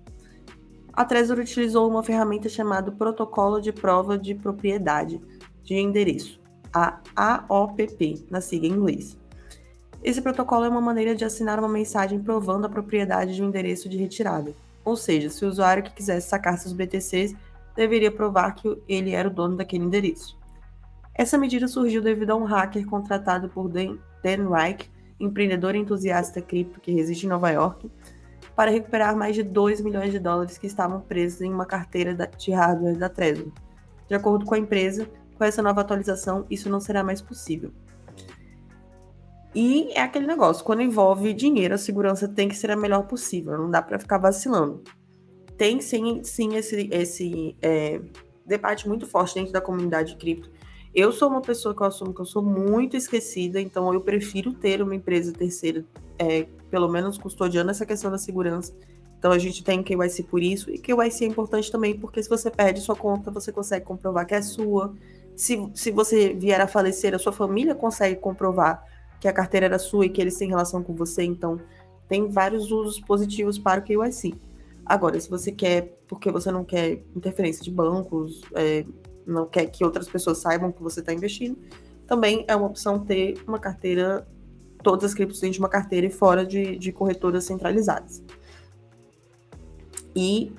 a 0.97 1.05
Trezor 1.05 1.38
utilizou 1.38 1.88
uma 1.88 2.01
ferramenta 2.01 2.49
chamada 2.49 2.91
Protocolo 2.91 3.62
de 3.62 3.71
Prova 3.71 4.17
de 4.17 4.33
Propriedade 4.33 5.21
de 5.63 5.75
Endereço, 5.75 6.41
a 6.73 6.99
AOPP, 7.15 8.25
na 8.31 8.41
sigla 8.41 8.67
em 8.67 8.71
inglês. 8.71 9.15
Esse 10.03 10.23
protocolo 10.23 10.65
é 10.65 10.69
uma 10.69 10.81
maneira 10.81 11.13
de 11.13 11.23
assinar 11.23 11.60
uma 11.60 11.69
mensagem 11.69 12.19
provando 12.19 12.65
a 12.65 12.69
propriedade 12.69 13.36
de 13.36 13.43
um 13.43 13.49
endereço 13.49 13.88
de 13.88 13.95
retirada. 13.95 14.55
Ou 14.83 14.95
seja, 14.95 15.29
se 15.29 15.45
o 15.45 15.47
usuário 15.47 15.83
que 15.83 15.93
quisesse 15.93 16.29
sacar 16.29 16.57
seus 16.57 16.73
BTCs 16.73 17.36
deveria 17.75 18.12
provar 18.12 18.55
que 18.55 18.81
ele 18.89 19.12
era 19.12 19.27
o 19.27 19.31
dono 19.31 19.55
daquele 19.55 19.83
endereço. 19.86 20.36
Essa 21.13 21.38
medida 21.38 21.67
surgiu 21.67 22.01
devido 22.01 22.31
a 22.31 22.36
um 22.36 22.43
hacker 22.43 22.88
contratado 22.88 23.49
por 23.49 23.69
Dan, 23.69 23.99
Reich, 24.23 24.89
empreendedor 25.19 25.75
entusiasta 25.75 26.41
cripto 26.41 26.81
que 26.81 26.91
reside 26.91 27.27
em 27.27 27.29
Nova 27.29 27.51
York, 27.51 27.88
para 28.58 28.72
recuperar 28.72 29.15
mais 29.15 29.36
de 29.36 29.43
2 29.43 29.82
milhões 29.82 30.12
de 30.12 30.17
dólares 30.17 30.58
que 30.58 30.65
estavam 30.65 31.00
presos 31.00 31.41
em 31.41 31.54
uma 31.54 31.67
carteira 31.67 32.15
de 32.15 32.52
hardware 32.52 32.98
da 32.98 33.08
Trezor. 33.08 33.52
De 34.08 34.15
acordo 34.15 34.48
com 34.48 34.56
a 34.56 34.58
empresa, 34.58 35.08
com 35.38 35.43
essa 35.43 35.62
nova 35.62 35.82
atualização, 35.82 36.43
isso 36.50 36.67
não 36.67 36.80
será 36.80 37.04
mais 37.04 37.22
possível. 37.22 37.72
E 39.54 39.91
é 39.93 40.02
aquele 40.02 40.26
negócio, 40.26 40.65
quando 40.65 40.82
envolve 40.82 41.36
dinheiro, 41.36 41.76
a 41.76 41.78
segurança 41.78 42.28
tem 42.28 42.50
que 42.50 42.56
ser 42.56 42.72
a 42.72 42.76
melhor 42.76 43.04
possível, 43.04 43.56
não 43.60 43.70
dá 43.70 43.80
para 43.80 44.00
ficar 44.00 44.17
vacilando. 44.17 44.82
Tem 45.56 45.80
sim, 45.80 46.24
sim 46.24 46.56
esse, 46.56 46.89
esse 46.91 47.56
é, 47.62 48.02
debate 48.43 48.88
muito 48.88 49.06
forte 49.06 49.36
dentro 49.36 49.54
da 49.54 49.62
comunidade 49.62 50.13
de 50.13 50.17
cripto. 50.17 50.50
Eu 50.96 51.12
sou 51.12 51.30
uma 51.30 51.41
pessoa 51.41 51.76
que 51.76 51.82
eu 51.84 51.86
assumo 51.86 52.12
que 52.12 52.22
eu 52.22 52.26
sou 52.26 52.41
muito 52.41 52.98
esquecida, 52.98 53.62
então 53.62 53.93
eu 53.93 54.02
prefiro 54.02 54.52
ter 54.52 54.82
uma 54.82 54.96
empresa 54.96 55.32
terceira 55.32 55.86
é, 56.17 56.48
pelo 56.69 56.88
menos 56.88 57.17
custodiando 57.17 57.71
essa 57.71 57.86
questão 57.86 58.12
da 58.12 58.17
segurança. 58.17 58.73
Então 59.17 59.32
a 59.32 59.39
gente 59.39 59.63
tem 59.63 59.82
KYC 59.82 60.23
por 60.23 60.41
isso, 60.41 60.69
e 60.69 60.77
KYC 60.77 61.25
é 61.25 61.27
importante 61.27 61.71
também 61.71 61.97
porque 61.97 62.21
se 62.21 62.30
você 62.30 62.51
perde 62.51 62.82
sua 62.82 62.95
conta, 62.95 63.32
você 63.32 63.51
consegue 63.51 63.86
comprovar 63.86 64.25
que 64.25 64.36
é 64.36 64.41
sua. 64.41 64.93
Se, 65.36 65.69
se 65.73 65.91
você 65.91 66.34
vier 66.34 66.62
a 66.62 66.67
falecer, 66.67 67.15
a 67.15 67.19
sua 67.19 67.32
família 67.32 67.73
consegue 67.73 68.15
comprovar 68.15 68.84
que 69.19 69.27
a 69.27 69.34
carteira 69.34 69.65
era 69.65 69.80
sua 69.80 70.06
e 70.06 70.10
que 70.10 70.21
eles 70.21 70.38
têm 70.38 70.49
relação 70.49 70.84
com 70.84 70.93
você, 70.93 71.23
então 71.23 71.60
tem 72.08 72.30
vários 72.30 72.71
usos 72.71 72.99
positivos 72.99 73.58
para 73.58 73.80
o 73.80 73.84
KYC. 73.84 74.36
Agora, 74.86 75.19
se 75.19 75.30
você 75.30 75.51
quer, 75.51 75.99
porque 76.08 76.32
você 76.32 76.51
não 76.51 76.63
quer 76.63 77.03
interferência 77.15 77.63
de 77.63 77.71
bancos, 77.71 78.41
é, 78.56 78.86
não 79.25 79.45
quer 79.45 79.65
que 79.65 79.84
outras 79.84 80.08
pessoas 80.08 80.38
saibam 80.38 80.71
que 80.71 80.82
você 80.82 81.01
está 81.01 81.13
investindo, 81.13 81.58
também 82.08 82.45
é 82.47 82.56
uma 82.56 82.67
opção 82.67 82.97
ter 82.97 83.38
uma 83.45 83.60
carteira 83.60 84.25
todas 84.88 85.04
as 85.04 85.13
criptos 85.13 85.41
dentro 85.41 85.56
de 85.56 85.60
uma 85.60 85.67
carteira 85.67 86.08
e 86.08 86.10
fora 86.10 86.45
de, 86.45 86.78
de 86.78 86.93
corretoras 86.93 87.43
centralizadas. 87.43 88.23
E 90.15 90.54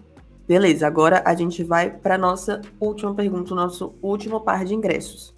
beleza, 0.47 0.87
agora 0.87 1.23
a 1.25 1.35
gente 1.35 1.65
vai 1.65 1.89
para 1.89 2.19
nossa 2.19 2.61
última 2.79 3.15
pergunta, 3.15 3.55
o 3.55 3.57
nosso 3.57 3.95
último 4.03 4.43
par 4.43 4.67
de 4.67 4.75
ingressos, 4.75 5.35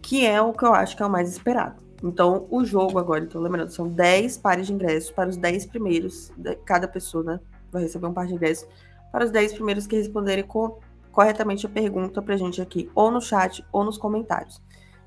que 0.00 0.24
é 0.24 0.40
o 0.40 0.54
que 0.54 0.64
eu 0.64 0.72
acho 0.72 0.96
que 0.96 1.02
é 1.02 1.06
o 1.06 1.10
mais 1.10 1.28
esperado. 1.28 1.82
Então, 2.02 2.46
o 2.50 2.64
jogo 2.64 2.98
agora, 2.98 3.24
então 3.24 3.42
lembrando, 3.42 3.70
são 3.70 3.86
10 3.86 4.38
pares 4.38 4.68
de 4.68 4.72
ingressos 4.72 5.10
para 5.10 5.28
os 5.28 5.36
10 5.36 5.66
primeiros, 5.66 6.32
cada 6.64 6.88
pessoa, 6.88 7.22
né, 7.22 7.40
vai 7.70 7.82
receber 7.82 8.06
um 8.06 8.14
par 8.14 8.26
de 8.26 8.32
ingressos 8.32 8.66
para 9.12 9.22
os 9.22 9.30
10 9.30 9.52
primeiros 9.52 9.86
que 9.86 9.96
responderem 9.96 10.44
co 10.44 10.80
corretamente 11.12 11.66
a 11.66 11.68
pergunta 11.68 12.22
pra 12.22 12.38
gente 12.38 12.62
aqui, 12.62 12.90
ou 12.94 13.10
no 13.10 13.20
chat 13.20 13.62
ou 13.70 13.84
nos 13.84 13.98
comentários 13.98 14.62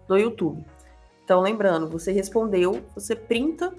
do 0.07 0.17
YouTube. 0.17 0.63
Então, 1.31 1.39
lembrando, 1.39 1.87
você 1.87 2.11
respondeu, 2.11 2.83
você 2.93 3.15
printa, 3.15 3.73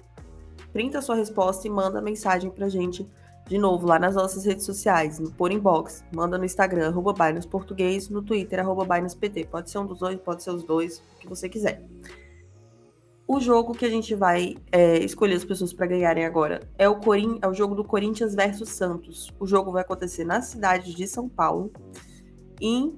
printa 0.72 1.00
a 1.00 1.02
sua 1.02 1.16
resposta 1.16 1.66
e 1.66 1.70
manda 1.70 1.98
a 1.98 2.02
mensagem 2.02 2.50
pra 2.50 2.66
gente 2.66 3.06
de 3.46 3.58
novo 3.58 3.86
lá 3.86 3.98
nas 3.98 4.14
nossas 4.14 4.46
redes 4.46 4.64
sociais, 4.64 5.20
por 5.36 5.52
inbox, 5.52 6.02
manda 6.16 6.38
no 6.38 6.46
Instagram, 6.46 6.88
arroba 6.88 7.14
Português, 7.50 8.08
no 8.08 8.22
Twitter, 8.22 8.58
arroba 8.58 8.86
PT. 9.20 9.48
Pode 9.50 9.70
ser 9.70 9.76
um 9.76 9.84
dos 9.84 9.98
dois, 9.98 10.18
pode 10.18 10.42
ser 10.42 10.48
os 10.48 10.64
dois, 10.64 11.02
o 11.16 11.18
que 11.18 11.28
você 11.28 11.46
quiser. 11.46 11.86
O 13.28 13.38
jogo 13.38 13.74
que 13.74 13.84
a 13.84 13.90
gente 13.90 14.14
vai 14.14 14.56
é, 14.72 15.04
escolher 15.04 15.34
as 15.34 15.44
pessoas 15.44 15.74
para 15.74 15.86
ganharem 15.86 16.24
agora 16.24 16.66
é 16.78 16.88
o, 16.88 16.96
Corin 16.96 17.38
é 17.42 17.46
o 17.46 17.52
jogo 17.52 17.74
do 17.74 17.84
Corinthians 17.84 18.34
versus 18.34 18.70
Santos. 18.70 19.30
O 19.38 19.46
jogo 19.46 19.70
vai 19.70 19.82
acontecer 19.82 20.24
na 20.24 20.40
cidade 20.40 20.94
de 20.94 21.06
São 21.06 21.28
Paulo 21.28 21.70
e 22.58 22.94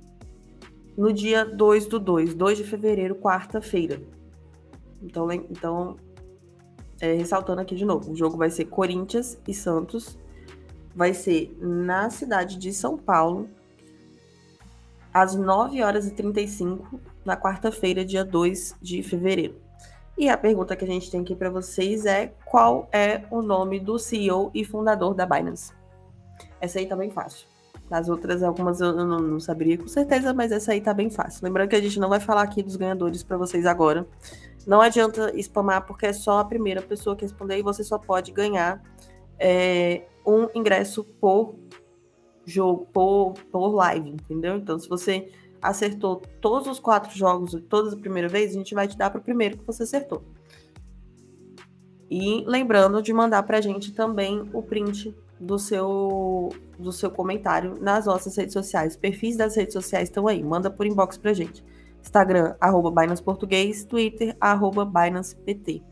no 0.96 1.12
dia 1.12 1.44
2 1.44 1.86
do 1.86 1.98
2, 1.98 2.34
2 2.34 2.58
de 2.58 2.62
fevereiro, 2.62 3.16
quarta-feira. 3.16 4.13
Então, 5.04 5.30
então 5.32 5.96
é, 7.00 7.12
ressaltando 7.14 7.60
aqui 7.60 7.74
de 7.74 7.84
novo, 7.84 8.12
o 8.12 8.16
jogo 8.16 8.36
vai 8.36 8.50
ser 8.50 8.64
Corinthians 8.66 9.38
e 9.46 9.54
Santos. 9.54 10.18
Vai 10.94 11.12
ser 11.12 11.56
na 11.60 12.08
cidade 12.08 12.56
de 12.56 12.72
São 12.72 12.96
Paulo, 12.96 13.48
às 15.12 15.34
9 15.34 15.82
horas 15.82 16.06
e 16.06 16.12
35, 16.12 17.00
na 17.24 17.36
quarta-feira, 17.36 18.04
dia 18.04 18.24
2 18.24 18.76
de 18.80 19.02
fevereiro. 19.02 19.56
E 20.16 20.28
a 20.28 20.38
pergunta 20.38 20.76
que 20.76 20.84
a 20.84 20.88
gente 20.88 21.10
tem 21.10 21.20
aqui 21.20 21.34
para 21.34 21.50
vocês 21.50 22.06
é: 22.06 22.32
qual 22.44 22.88
é 22.92 23.24
o 23.30 23.42
nome 23.42 23.80
do 23.80 23.98
CEO 23.98 24.50
e 24.54 24.64
fundador 24.64 25.14
da 25.14 25.26
Binance? 25.26 25.72
Essa 26.60 26.78
aí 26.78 26.86
tá 26.86 26.94
bem 26.94 27.10
fácil. 27.10 27.48
As 27.90 28.08
outras, 28.08 28.42
algumas 28.42 28.80
eu 28.80 28.92
não, 28.92 29.20
não, 29.20 29.40
saberia 29.40 29.76
com 29.76 29.86
certeza, 29.86 30.32
mas 30.32 30.50
essa 30.52 30.72
aí 30.72 30.80
tá 30.80 30.94
bem 30.94 31.10
fácil. 31.10 31.44
Lembrando 31.44 31.68
que 31.68 31.76
a 31.76 31.82
gente 31.82 32.00
não 32.00 32.08
vai 32.08 32.18
falar 32.18 32.42
aqui 32.42 32.62
dos 32.62 32.76
ganhadores 32.76 33.22
para 33.22 33.36
vocês 33.36 33.66
agora. 33.66 34.06
Não 34.66 34.80
adianta 34.80 35.32
spamar, 35.40 35.86
porque 35.86 36.06
é 36.06 36.12
só 36.12 36.38
a 36.38 36.44
primeira 36.44 36.80
pessoa 36.80 37.14
que 37.14 37.22
responder 37.22 37.58
e 37.58 37.62
você 37.62 37.84
só 37.84 37.98
pode 37.98 38.32
ganhar 38.32 38.82
é, 39.38 40.06
um 40.26 40.48
ingresso 40.54 41.04
por 41.04 41.56
jogo, 42.46 42.86
por, 42.92 43.34
por 43.50 43.74
live, 43.74 44.10
entendeu? 44.10 44.56
Então, 44.56 44.78
se 44.78 44.88
você 44.88 45.30
acertou 45.60 46.20
todos 46.40 46.68
os 46.68 46.78
quatro 46.78 47.16
jogos, 47.16 47.56
todas 47.68 47.94
a 47.94 47.96
primeira 47.96 48.28
vez, 48.28 48.50
a 48.50 48.54
gente 48.54 48.74
vai 48.74 48.86
te 48.86 48.96
dar 48.96 49.10
para 49.10 49.20
o 49.20 49.24
primeiro 49.24 49.58
que 49.58 49.64
você 49.64 49.82
acertou. 49.82 50.22
E 52.10 52.44
lembrando 52.46 53.02
de 53.02 53.12
mandar 53.12 53.42
para 53.42 53.58
a 53.58 53.60
gente 53.60 53.92
também 53.92 54.48
o 54.52 54.62
print 54.62 55.14
do 55.40 55.58
seu, 55.58 56.50
do 56.78 56.92
seu 56.92 57.10
comentário 57.10 57.76
nas 57.80 58.06
nossas 58.06 58.36
redes 58.36 58.52
sociais. 58.52 58.96
Perfis 58.96 59.36
das 59.36 59.56
redes 59.56 59.72
sociais 59.72 60.08
estão 60.08 60.28
aí. 60.28 60.42
Manda 60.42 60.70
por 60.70 60.86
inbox 60.86 61.16
para 61.16 61.30
a 61.30 61.34
gente. 61.34 61.64
Instagram, 62.04 62.54
arroba 62.60 62.90
Binance 62.90 63.22
Português, 63.22 63.84
Twitter, 63.84 64.36
arroba 64.40 64.84
Binance 64.84 65.34
PT. 65.34 65.82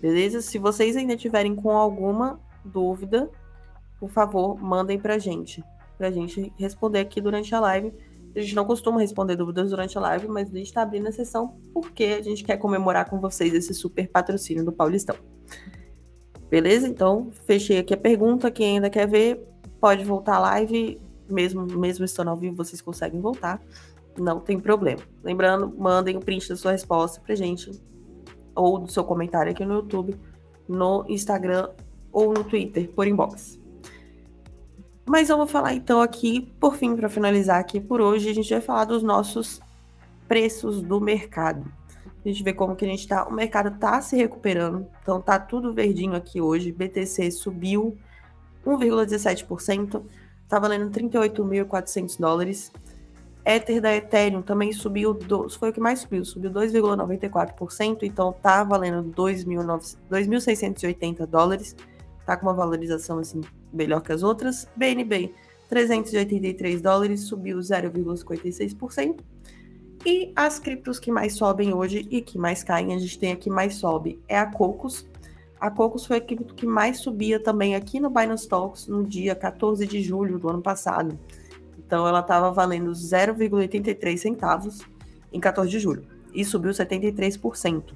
Beleza? 0.00 0.42
Se 0.42 0.58
vocês 0.58 0.96
ainda 0.96 1.16
tiverem 1.16 1.54
com 1.54 1.70
alguma 1.70 2.38
dúvida, 2.64 3.30
por 3.98 4.10
favor, 4.10 4.60
mandem 4.60 4.98
para 4.98 5.14
a 5.14 5.18
gente. 5.18 5.64
Para 5.96 6.08
a 6.08 6.10
gente 6.10 6.52
responder 6.58 7.00
aqui 7.00 7.20
durante 7.20 7.54
a 7.54 7.60
live 7.60 7.92
a 8.34 8.40
gente 8.40 8.54
não 8.54 8.64
costuma 8.64 9.00
responder 9.00 9.36
dúvidas 9.36 9.70
durante 9.70 9.98
a 9.98 10.00
live, 10.00 10.28
mas 10.28 10.48
a 10.48 10.56
gente 10.56 10.66
está 10.66 10.82
abrindo 10.82 11.08
a 11.08 11.12
sessão 11.12 11.56
porque 11.72 12.04
a 12.04 12.22
gente 12.22 12.44
quer 12.44 12.56
comemorar 12.56 13.08
com 13.08 13.18
vocês 13.18 13.52
esse 13.52 13.74
super 13.74 14.08
patrocínio 14.08 14.64
do 14.64 14.72
Paulistão. 14.72 15.16
Beleza? 16.48 16.86
Então, 16.86 17.30
fechei 17.46 17.78
aqui 17.78 17.94
a 17.94 17.96
pergunta. 17.96 18.50
Quem 18.50 18.76
ainda 18.76 18.88
quer 18.88 19.06
ver, 19.08 19.44
pode 19.80 20.04
voltar 20.04 20.36
à 20.36 20.40
live. 20.40 21.00
Mesmo, 21.28 21.64
mesmo 21.66 22.04
estando 22.04 22.28
ao 22.28 22.36
vivo, 22.36 22.56
vocês 22.56 22.80
conseguem 22.80 23.20
voltar. 23.20 23.60
Não 24.18 24.40
tem 24.40 24.58
problema. 24.58 25.00
Lembrando, 25.22 25.72
mandem 25.78 26.16
o 26.16 26.20
print 26.20 26.48
da 26.48 26.56
sua 26.56 26.72
resposta 26.72 27.20
pra 27.20 27.34
gente, 27.34 27.70
ou 28.54 28.78
do 28.78 28.90
seu 28.90 29.04
comentário 29.04 29.52
aqui 29.52 29.64
no 29.64 29.74
YouTube, 29.74 30.18
no 30.68 31.04
Instagram 31.08 31.70
ou 32.12 32.32
no 32.32 32.44
Twitter, 32.44 32.90
por 32.90 33.06
inbox. 33.06 33.58
Mas 35.06 35.28
eu 35.28 35.36
vou 35.36 35.46
falar 35.46 35.74
então 35.74 36.00
aqui, 36.00 36.52
por 36.60 36.76
fim, 36.76 36.94
para 36.94 37.08
finalizar 37.08 37.58
aqui 37.58 37.80
por 37.80 38.00
hoje, 38.00 38.30
a 38.30 38.34
gente 38.34 38.50
vai 38.50 38.60
falar 38.60 38.84
dos 38.84 39.02
nossos 39.02 39.60
preços 40.28 40.80
do 40.80 41.00
mercado. 41.00 41.64
A 42.24 42.28
gente 42.28 42.42
vê 42.42 42.52
como 42.52 42.76
que 42.76 42.84
a 42.84 42.88
gente 42.88 43.08
tá, 43.08 43.26
o 43.26 43.32
mercado 43.32 43.76
tá 43.78 44.00
se 44.00 44.14
recuperando, 44.14 44.86
então 45.02 45.20
tá 45.20 45.38
tudo 45.38 45.72
verdinho 45.72 46.14
aqui 46.14 46.40
hoje. 46.40 46.70
BTC 46.70 47.30
subiu 47.30 47.96
1,17%, 48.64 50.02
tá 50.46 50.58
valendo 50.58 50.90
38.400 50.90 52.18
dólares. 52.18 52.70
Ether 53.50 53.80
da 53.80 53.94
Ethereum 53.94 54.42
também 54.42 54.72
subiu, 54.72 55.16
foi 55.58 55.70
o 55.70 55.72
que 55.72 55.80
mais 55.80 56.00
subiu, 56.00 56.24
subiu 56.24 56.50
2,94%, 56.50 57.98
então 58.02 58.32
tá 58.32 58.64
valendo 58.64 59.08
2.680 59.12 61.26
dólares, 61.26 61.76
tá 62.26 62.36
com 62.36 62.46
uma 62.46 62.54
valorização 62.54 63.18
assim 63.18 63.40
melhor 63.72 64.02
que 64.02 64.12
as 64.12 64.22
outras. 64.22 64.68
BNB, 64.76 65.34
383 65.68 66.80
dólares, 66.80 67.22
subiu 67.22 67.58
0,56%. 67.58 69.20
E 70.04 70.32
as 70.34 70.58
criptos 70.58 70.98
que 70.98 71.12
mais 71.12 71.34
sobem 71.34 71.74
hoje 71.74 72.06
e 72.10 72.22
que 72.22 72.38
mais 72.38 72.64
caem, 72.64 72.94
a 72.94 72.98
gente 72.98 73.18
tem 73.18 73.32
aqui 73.32 73.50
mais 73.50 73.74
sobe, 73.74 74.18
é 74.26 74.38
a 74.38 74.46
Cocos. 74.46 75.06
A 75.60 75.70
Cocos 75.70 76.06
foi 76.06 76.16
a 76.16 76.20
cripto 76.20 76.54
que 76.54 76.66
mais 76.66 77.00
subia 77.00 77.38
também 77.38 77.74
aqui 77.74 78.00
no 78.00 78.08
Binance 78.08 78.48
Talks 78.48 78.86
no 78.86 79.04
dia 79.04 79.34
14 79.34 79.86
de 79.86 80.02
julho 80.02 80.38
do 80.38 80.48
ano 80.48 80.62
passado. 80.62 81.18
Então 81.90 82.06
ela 82.06 82.20
estava 82.20 82.52
valendo 82.52 82.92
0,83 82.92 84.16
centavos 84.16 84.82
em 85.32 85.40
14 85.40 85.68
de 85.68 85.80
julho 85.80 86.06
e 86.32 86.44
subiu 86.44 86.70
73%. 86.70 87.92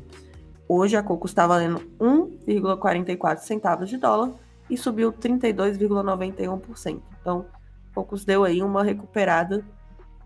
Hoje 0.68 0.96
a 0.96 1.02
Cocos 1.02 1.30
está 1.30 1.46
valendo 1.46 1.78
1,44 2.00 3.38
centavos 3.38 3.88
de 3.88 3.96
dólar 3.96 4.32
e 4.68 4.76
subiu 4.76 5.12
32,91%. 5.12 7.00
Então, 7.20 7.46
poucos 7.94 8.24
deu 8.24 8.42
aí 8.42 8.64
uma 8.64 8.82
recuperada 8.82 9.64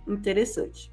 interessante. 0.06 0.90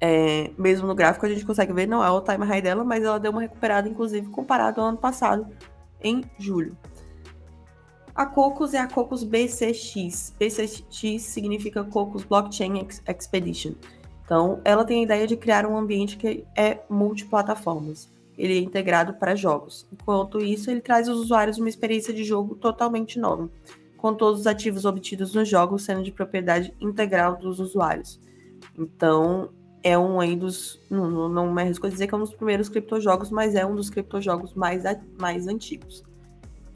É, 0.00 0.52
mesmo 0.56 0.86
no 0.86 0.94
gráfico 0.94 1.26
a 1.26 1.28
gente 1.28 1.44
consegue 1.44 1.72
ver, 1.72 1.88
não 1.88 2.04
é 2.04 2.10
o 2.12 2.20
time 2.20 2.46
high 2.46 2.62
dela, 2.62 2.84
mas 2.84 3.02
ela 3.02 3.18
deu 3.18 3.32
uma 3.32 3.40
recuperada, 3.40 3.88
inclusive, 3.88 4.28
comparado 4.28 4.80
ao 4.80 4.86
ano 4.86 4.98
passado, 4.98 5.48
em 6.00 6.22
julho. 6.38 6.78
A 8.14 8.26
Cocos 8.26 8.74
é 8.74 8.78
a 8.78 8.86
Cocos 8.86 9.24
BCX. 9.24 10.34
BCX 10.38 11.22
significa 11.22 11.82
Cocos 11.84 12.24
Blockchain 12.24 12.86
Expedition. 13.08 13.72
Então, 14.24 14.60
ela 14.64 14.84
tem 14.84 15.00
a 15.00 15.02
ideia 15.02 15.26
de 15.26 15.36
criar 15.36 15.66
um 15.66 15.76
ambiente 15.76 16.16
que 16.16 16.44
é 16.56 16.80
multiplataformas 16.88 18.14
ele 18.36 18.58
é 18.58 18.60
integrado 18.60 19.14
para 19.14 19.34
jogos. 19.34 19.86
Enquanto 19.92 20.40
isso, 20.40 20.70
ele 20.70 20.80
traz 20.80 21.08
aos 21.08 21.18
usuários 21.18 21.58
uma 21.58 21.68
experiência 21.68 22.12
de 22.12 22.24
jogo 22.24 22.54
totalmente 22.54 23.18
nova, 23.18 23.48
com 23.96 24.14
todos 24.14 24.40
os 24.40 24.46
ativos 24.46 24.84
obtidos 24.84 25.34
nos 25.34 25.48
jogos 25.48 25.84
sendo 25.84 26.02
de 26.02 26.12
propriedade 26.12 26.74
integral 26.80 27.36
dos 27.36 27.60
usuários. 27.60 28.20
Então, 28.76 29.50
é 29.82 29.96
um 29.96 30.18
aí 30.20 30.34
dos. 30.34 30.80
Não, 30.90 31.28
não 31.28 31.52
me 31.52 31.62
arrisco 31.62 31.86
a 31.86 31.90
dizer 31.90 32.06
que 32.06 32.14
é 32.14 32.16
um 32.16 32.20
dos 32.20 32.34
primeiros 32.34 32.68
criptojogos, 32.68 33.30
mas 33.30 33.54
é 33.54 33.64
um 33.64 33.74
dos 33.74 33.90
criptojogos 33.90 34.54
mais, 34.54 34.82
mais 35.18 35.46
antigos. 35.46 36.02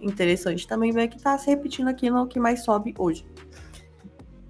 Interessante 0.00 0.66
também 0.66 0.92
ver 0.92 1.08
que 1.08 1.16
está 1.16 1.37
se 1.38 1.50
repetindo 1.50 1.88
aqui 1.88 2.11
no 2.11 2.26
que 2.26 2.38
mais 2.38 2.64
sobe 2.64 2.94
hoje. 2.98 3.24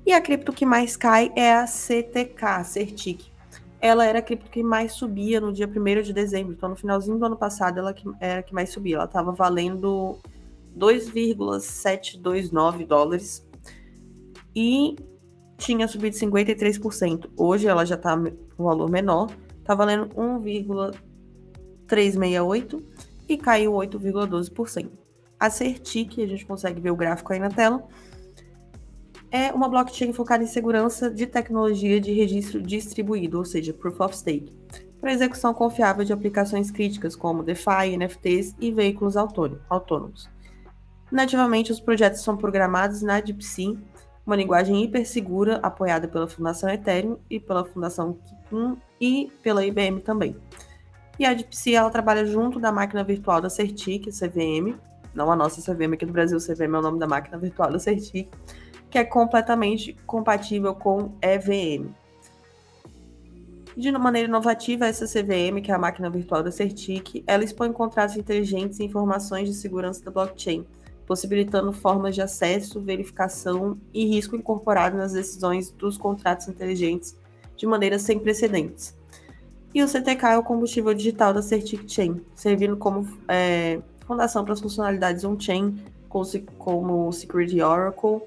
E 0.04 0.12
a 0.12 0.20
cripto 0.20 0.52
que 0.52 0.66
mais 0.66 0.96
cai 0.96 1.32
é 1.36 1.54
a 1.54 1.66
CTK, 1.66 2.44
a 2.44 2.64
Certic 2.64 3.30
ela 3.80 4.04
era 4.04 4.18
a 4.18 4.22
cripto 4.22 4.50
que 4.50 4.62
mais 4.62 4.92
subia 4.92 5.40
no 5.40 5.50
dia 5.52 5.68
1 5.68 6.02
de 6.02 6.12
dezembro. 6.12 6.52
Então, 6.52 6.68
no 6.68 6.76
finalzinho 6.76 7.18
do 7.18 7.24
ano 7.24 7.36
passado, 7.36 7.78
ela 7.78 7.94
era 8.20 8.40
a 8.40 8.42
que 8.42 8.52
mais 8.52 8.70
subia. 8.70 8.96
Ela 8.96 9.04
estava 9.04 9.30
valendo 9.32 10.18
2,729 10.74 12.84
dólares 12.84 13.46
e 14.54 14.96
tinha 15.56 15.86
subido 15.86 16.16
53%. 16.16 17.30
Hoje 17.36 17.68
ela 17.68 17.84
já 17.84 17.94
está 17.94 18.20
com 18.56 18.64
valor 18.64 18.90
menor, 18.90 19.30
está 19.60 19.74
valendo 19.74 20.08
1,368 20.16 22.82
e 23.28 23.36
caiu 23.36 23.72
8,12%. 23.72 24.90
A 25.38 25.50
Certic, 25.50 26.18
a 26.18 26.26
gente 26.26 26.44
consegue 26.44 26.80
ver 26.80 26.90
o 26.90 26.96
gráfico 26.96 27.32
aí 27.32 27.38
na 27.38 27.48
tela, 27.48 27.86
é 29.30 29.52
uma 29.52 29.68
blockchain 29.68 30.12
focada 30.12 30.42
em 30.42 30.46
segurança 30.46 31.10
de 31.10 31.26
tecnologia 31.26 32.00
de 32.00 32.12
registro 32.12 32.62
distribuído, 32.62 33.38
ou 33.38 33.44
seja, 33.44 33.74
Proof 33.74 34.00
of 34.00 34.16
Stake, 34.16 34.52
para 35.00 35.12
execução 35.12 35.52
confiável 35.52 36.04
de 36.04 36.12
aplicações 36.12 36.70
críticas 36.70 37.14
como 37.14 37.42
DeFi, 37.42 37.96
NFTs 37.96 38.56
e 38.58 38.72
veículos 38.72 39.16
autônomos. 39.16 40.28
Nativamente, 41.12 41.70
os 41.70 41.80
projetos 41.80 42.22
são 42.22 42.36
programados 42.36 43.02
na 43.02 43.20
DeepSea, 43.20 43.76
uma 44.26 44.36
linguagem 44.36 44.82
hipersegura 44.82 45.56
apoiada 45.62 46.06
pela 46.08 46.28
Fundação 46.28 46.68
Ethereum 46.68 47.18
e 47.30 47.40
pela 47.40 47.64
Fundação 47.64 48.18
Kipun 48.26 48.76
e 49.00 49.32
pela 49.42 49.64
IBM 49.64 50.00
também. 50.00 50.36
E 51.18 51.24
a 51.24 51.32
DeepSea 51.32 51.78
ela 51.78 51.90
trabalha 51.90 52.26
junto 52.26 52.60
da 52.60 52.70
máquina 52.70 53.02
virtual 53.02 53.40
da 53.40 53.48
Certic, 53.48 54.06
CVM, 54.08 54.78
não 55.18 55.30
a 55.32 55.36
nossa 55.36 55.60
CVM 55.60 55.94
aqui 55.94 56.06
do 56.06 56.12
Brasil, 56.12 56.38
CVM 56.38 56.76
é 56.76 56.78
o 56.78 56.82
nome 56.82 56.98
da 56.98 57.06
máquina 57.06 57.36
virtual 57.36 57.72
da 57.72 57.78
Certic, 57.78 58.28
que 58.88 58.96
é 58.96 59.04
completamente 59.04 59.94
compatível 60.06 60.74
com 60.74 61.12
EVM. 61.20 61.92
De 63.76 63.92
maneira 63.92 64.28
inovativa, 64.28 64.86
essa 64.86 65.06
CVM, 65.06 65.60
que 65.62 65.70
é 65.70 65.74
a 65.74 65.78
máquina 65.78 66.08
virtual 66.08 66.42
da 66.42 66.50
Certic, 66.50 67.22
ela 67.26 67.44
expõe 67.44 67.72
contratos 67.72 68.16
inteligentes 68.16 68.78
e 68.78 68.84
informações 68.84 69.48
de 69.48 69.54
segurança 69.54 70.04
da 70.04 70.10
blockchain, 70.10 70.64
possibilitando 71.06 71.72
formas 71.72 72.14
de 72.14 72.22
acesso, 72.22 72.80
verificação 72.80 73.78
e 73.92 74.04
risco 74.06 74.36
incorporado 74.36 74.96
nas 74.96 75.12
decisões 75.12 75.70
dos 75.70 75.98
contratos 75.98 76.48
inteligentes 76.48 77.16
de 77.56 77.66
maneira 77.66 77.98
sem 77.98 78.18
precedentes. 78.18 78.96
E 79.74 79.82
o 79.82 79.88
CTK 79.88 80.26
é 80.26 80.38
o 80.38 80.42
combustível 80.42 80.94
digital 80.94 81.34
da 81.34 81.42
Certic 81.42 81.88
Chain, 81.88 82.20
servindo 82.34 82.76
como 82.76 83.06
é, 83.28 83.80
fundação 84.08 84.42
para 84.42 84.54
as 84.54 84.60
funcionalidades 84.60 85.22
on-chain, 85.22 85.84
como 86.08 87.06
o 87.06 87.12
Security 87.12 87.60
Oracle, 87.60 88.22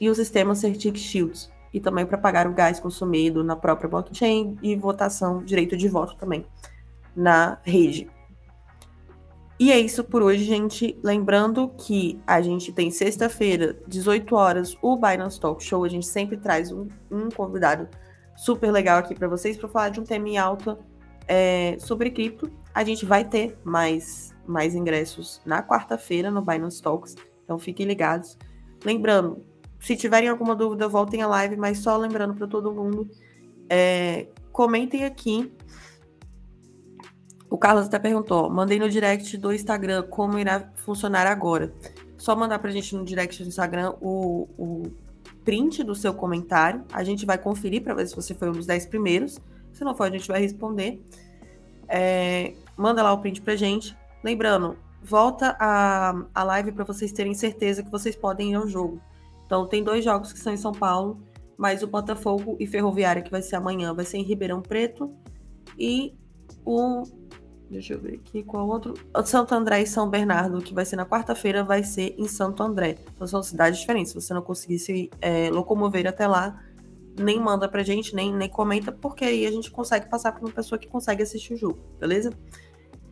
e 0.00 0.10
o 0.10 0.14
sistema 0.14 0.54
Certic 0.54 0.96
Shields, 0.96 1.50
e 1.72 1.80
também 1.80 2.04
para 2.04 2.18
pagar 2.18 2.46
o 2.48 2.52
gás 2.52 2.80
consumido 2.80 3.44
na 3.44 3.54
própria 3.54 3.88
blockchain 3.88 4.58
e 4.60 4.74
votação, 4.74 5.42
direito 5.42 5.76
de 5.76 5.88
voto 5.88 6.16
também 6.16 6.44
na 7.14 7.58
rede. 7.62 8.10
E 9.60 9.72
é 9.72 9.78
isso 9.78 10.04
por 10.04 10.22
hoje, 10.22 10.44
gente. 10.44 10.96
Lembrando 11.02 11.68
que 11.76 12.20
a 12.24 12.40
gente 12.40 12.72
tem 12.72 12.92
sexta-feira, 12.92 13.76
18 13.88 14.34
horas, 14.36 14.76
o 14.80 14.96
Binance 14.96 15.40
Talk 15.40 15.62
Show. 15.62 15.84
A 15.84 15.88
gente 15.88 16.06
sempre 16.06 16.36
traz 16.36 16.70
um, 16.70 16.86
um 17.10 17.28
convidado 17.28 17.88
super 18.36 18.70
legal 18.70 18.98
aqui 18.98 19.16
para 19.16 19.26
vocês 19.26 19.56
para 19.56 19.68
falar 19.68 19.88
de 19.88 19.98
um 19.98 20.04
tema 20.04 20.28
em 20.28 20.38
alta 20.38 20.78
é, 21.28 21.76
sobre 21.78 22.10
cripto. 22.10 22.50
A 22.74 22.82
gente 22.82 23.04
vai 23.04 23.24
ter 23.24 23.58
mais, 23.62 24.34
mais 24.46 24.74
ingressos 24.74 25.40
na 25.44 25.62
quarta-feira 25.62 26.30
no 26.30 26.42
Binance 26.42 26.82
Talks, 26.82 27.14
então 27.44 27.58
fiquem 27.58 27.86
ligados. 27.86 28.38
Lembrando, 28.84 29.44
se 29.78 29.96
tiverem 29.96 30.28
alguma 30.28 30.56
dúvida, 30.56 30.88
voltem 30.88 31.22
à 31.22 31.26
live, 31.26 31.56
mas 31.56 31.78
só 31.78 31.96
lembrando 31.96 32.34
para 32.34 32.46
todo 32.46 32.72
mundo, 32.72 33.08
é, 33.68 34.28
comentem 34.50 35.04
aqui. 35.04 35.52
O 37.50 37.56
Carlos 37.56 37.86
até 37.86 37.98
perguntou: 37.98 38.50
mandei 38.50 38.78
no 38.78 38.88
direct 38.88 39.36
do 39.36 39.52
Instagram 39.52 40.04
como 40.04 40.38
irá 40.38 40.70
funcionar 40.76 41.26
agora. 41.26 41.72
Só 42.16 42.34
mandar 42.34 42.58
para 42.58 42.70
a 42.70 42.72
gente 42.72 42.94
no 42.96 43.04
direct 43.04 43.42
do 43.42 43.48
Instagram 43.48 43.94
o, 44.00 44.48
o 44.58 44.82
print 45.44 45.84
do 45.84 45.94
seu 45.94 46.12
comentário. 46.12 46.84
A 46.92 47.04
gente 47.04 47.24
vai 47.24 47.38
conferir 47.38 47.82
para 47.82 47.94
ver 47.94 48.08
se 48.08 48.16
você 48.16 48.34
foi 48.34 48.48
um 48.48 48.52
dos 48.52 48.66
10 48.66 48.86
primeiros. 48.86 49.40
Se 49.72 49.84
não 49.84 49.94
for, 49.94 50.04
a 50.04 50.10
gente 50.10 50.28
vai 50.28 50.40
responder. 50.40 51.02
É, 51.88 52.54
manda 52.76 53.02
lá 53.02 53.12
o 53.12 53.18
print 53.18 53.40
pra 53.40 53.56
gente. 53.56 53.96
Lembrando, 54.22 54.76
volta 55.02 55.56
a, 55.58 56.14
a 56.34 56.44
live 56.44 56.72
para 56.72 56.84
vocês 56.84 57.12
terem 57.12 57.34
certeza 57.34 57.82
que 57.82 57.90
vocês 57.90 58.16
podem 58.16 58.52
ir 58.52 58.54
ao 58.54 58.66
jogo. 58.66 59.00
Então, 59.46 59.66
tem 59.66 59.82
dois 59.82 60.04
jogos 60.04 60.32
que 60.32 60.38
são 60.38 60.52
em 60.52 60.58
São 60.58 60.72
Paulo, 60.72 61.22
mas 61.56 61.82
o 61.82 61.86
Botafogo 61.86 62.56
e 62.60 62.66
Ferroviária, 62.66 63.22
que 63.22 63.30
vai 63.30 63.40
ser 63.40 63.56
amanhã, 63.56 63.94
vai 63.94 64.04
ser 64.04 64.18
em 64.18 64.22
Ribeirão 64.22 64.60
Preto. 64.60 65.12
E 65.78 66.14
o. 66.64 67.02
Deixa 67.70 67.94
eu 67.94 68.00
ver 68.00 68.14
aqui 68.14 68.42
qual 68.42 68.66
outro. 68.66 68.94
O 69.14 69.22
Santo 69.24 69.54
André 69.54 69.82
e 69.82 69.86
São 69.86 70.08
Bernardo, 70.08 70.60
que 70.60 70.72
vai 70.72 70.84
ser 70.84 70.96
na 70.96 71.04
quarta-feira, 71.04 71.62
vai 71.62 71.82
ser 71.82 72.14
em 72.16 72.26
Santo 72.26 72.62
André. 72.62 72.96
Então 73.14 73.26
são 73.26 73.42
cidades 73.42 73.78
diferentes. 73.80 74.12
Se 74.12 74.20
você 74.20 74.32
não 74.32 74.40
conseguir 74.40 74.78
se 74.78 75.10
é, 75.20 75.50
locomover 75.50 76.06
até 76.06 76.26
lá, 76.26 76.58
nem 77.18 77.40
manda 77.40 77.68
pra 77.68 77.82
gente, 77.82 78.14
nem, 78.14 78.34
nem 78.34 78.48
comenta, 78.48 78.92
porque 78.92 79.24
aí 79.24 79.46
a 79.46 79.50
gente 79.50 79.70
consegue 79.70 80.08
passar 80.08 80.32
para 80.32 80.40
uma 80.40 80.52
pessoa 80.52 80.78
que 80.78 80.86
consegue 80.86 81.22
assistir 81.22 81.54
o 81.54 81.56
jogo, 81.56 81.78
beleza? 82.00 82.32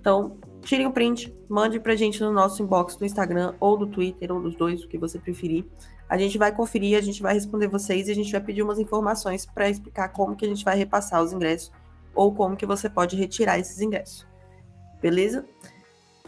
Então, 0.00 0.38
tirem 0.62 0.86
o 0.86 0.92
print, 0.92 1.36
mande 1.48 1.80
pra 1.80 1.96
gente 1.96 2.20
no 2.22 2.32
nosso 2.32 2.62
inbox 2.62 2.96
do 2.96 3.04
Instagram 3.04 3.54
ou 3.58 3.76
do 3.76 3.86
Twitter, 3.86 4.32
ou 4.32 4.40
dos 4.40 4.54
dois, 4.54 4.84
o 4.84 4.88
que 4.88 4.96
você 4.96 5.18
preferir. 5.18 5.64
A 6.08 6.16
gente 6.16 6.38
vai 6.38 6.54
conferir, 6.54 6.96
a 6.96 7.00
gente 7.00 7.20
vai 7.20 7.34
responder 7.34 7.66
vocês 7.66 8.06
e 8.06 8.12
a 8.12 8.14
gente 8.14 8.30
vai 8.30 8.40
pedir 8.40 8.62
umas 8.62 8.78
informações 8.78 9.44
para 9.44 9.68
explicar 9.68 10.10
como 10.10 10.36
que 10.36 10.44
a 10.44 10.48
gente 10.48 10.64
vai 10.64 10.76
repassar 10.76 11.22
os 11.22 11.32
ingressos 11.32 11.72
ou 12.14 12.32
como 12.32 12.56
que 12.56 12.64
você 12.64 12.88
pode 12.88 13.16
retirar 13.16 13.58
esses 13.58 13.80
ingressos. 13.80 14.26
Beleza? 15.02 15.44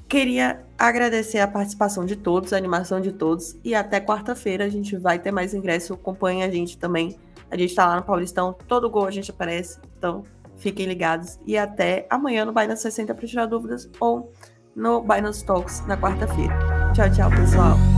Queria 0.09 0.65
agradecer 0.79 1.39
a 1.39 1.47
participação 1.47 2.07
de 2.07 2.17
todos, 2.17 2.53
a 2.53 2.57
animação 2.57 2.99
de 2.99 3.13
todos 3.13 3.57
e 3.63 3.75
até 3.75 4.01
quarta-feira 4.01 4.65
a 4.65 4.69
gente 4.69 4.97
vai 4.97 5.19
ter 5.19 5.31
mais 5.31 5.53
ingresso. 5.53 5.93
Acompanhe 5.95 6.43
a 6.43 6.51
gente 6.51 6.79
também. 6.79 7.19
A 7.51 7.57
gente 7.57 7.71
está 7.71 7.87
lá 7.87 7.97
no 7.97 8.03
Paulistão, 8.03 8.57
todo 8.67 8.91
gol 8.91 9.07
a 9.07 9.11
gente 9.11 9.31
aparece, 9.31 9.81
então 9.97 10.23
fiquem 10.57 10.87
ligados 10.87 11.39
e 11.47 11.57
até 11.57 12.07
amanhã 12.11 12.45
no 12.45 12.53
Binance 12.53 12.83
60 12.83 13.15
para 13.15 13.27
tirar 13.27 13.47
dúvidas 13.47 13.89
ou 14.01 14.33
no 14.75 15.01
Binance 15.01 15.45
Talks 15.45 15.85
na 15.87 15.97
quarta-feira. 15.97 16.55
Tchau, 16.95 17.11
tchau, 17.11 17.31
pessoal. 17.31 17.98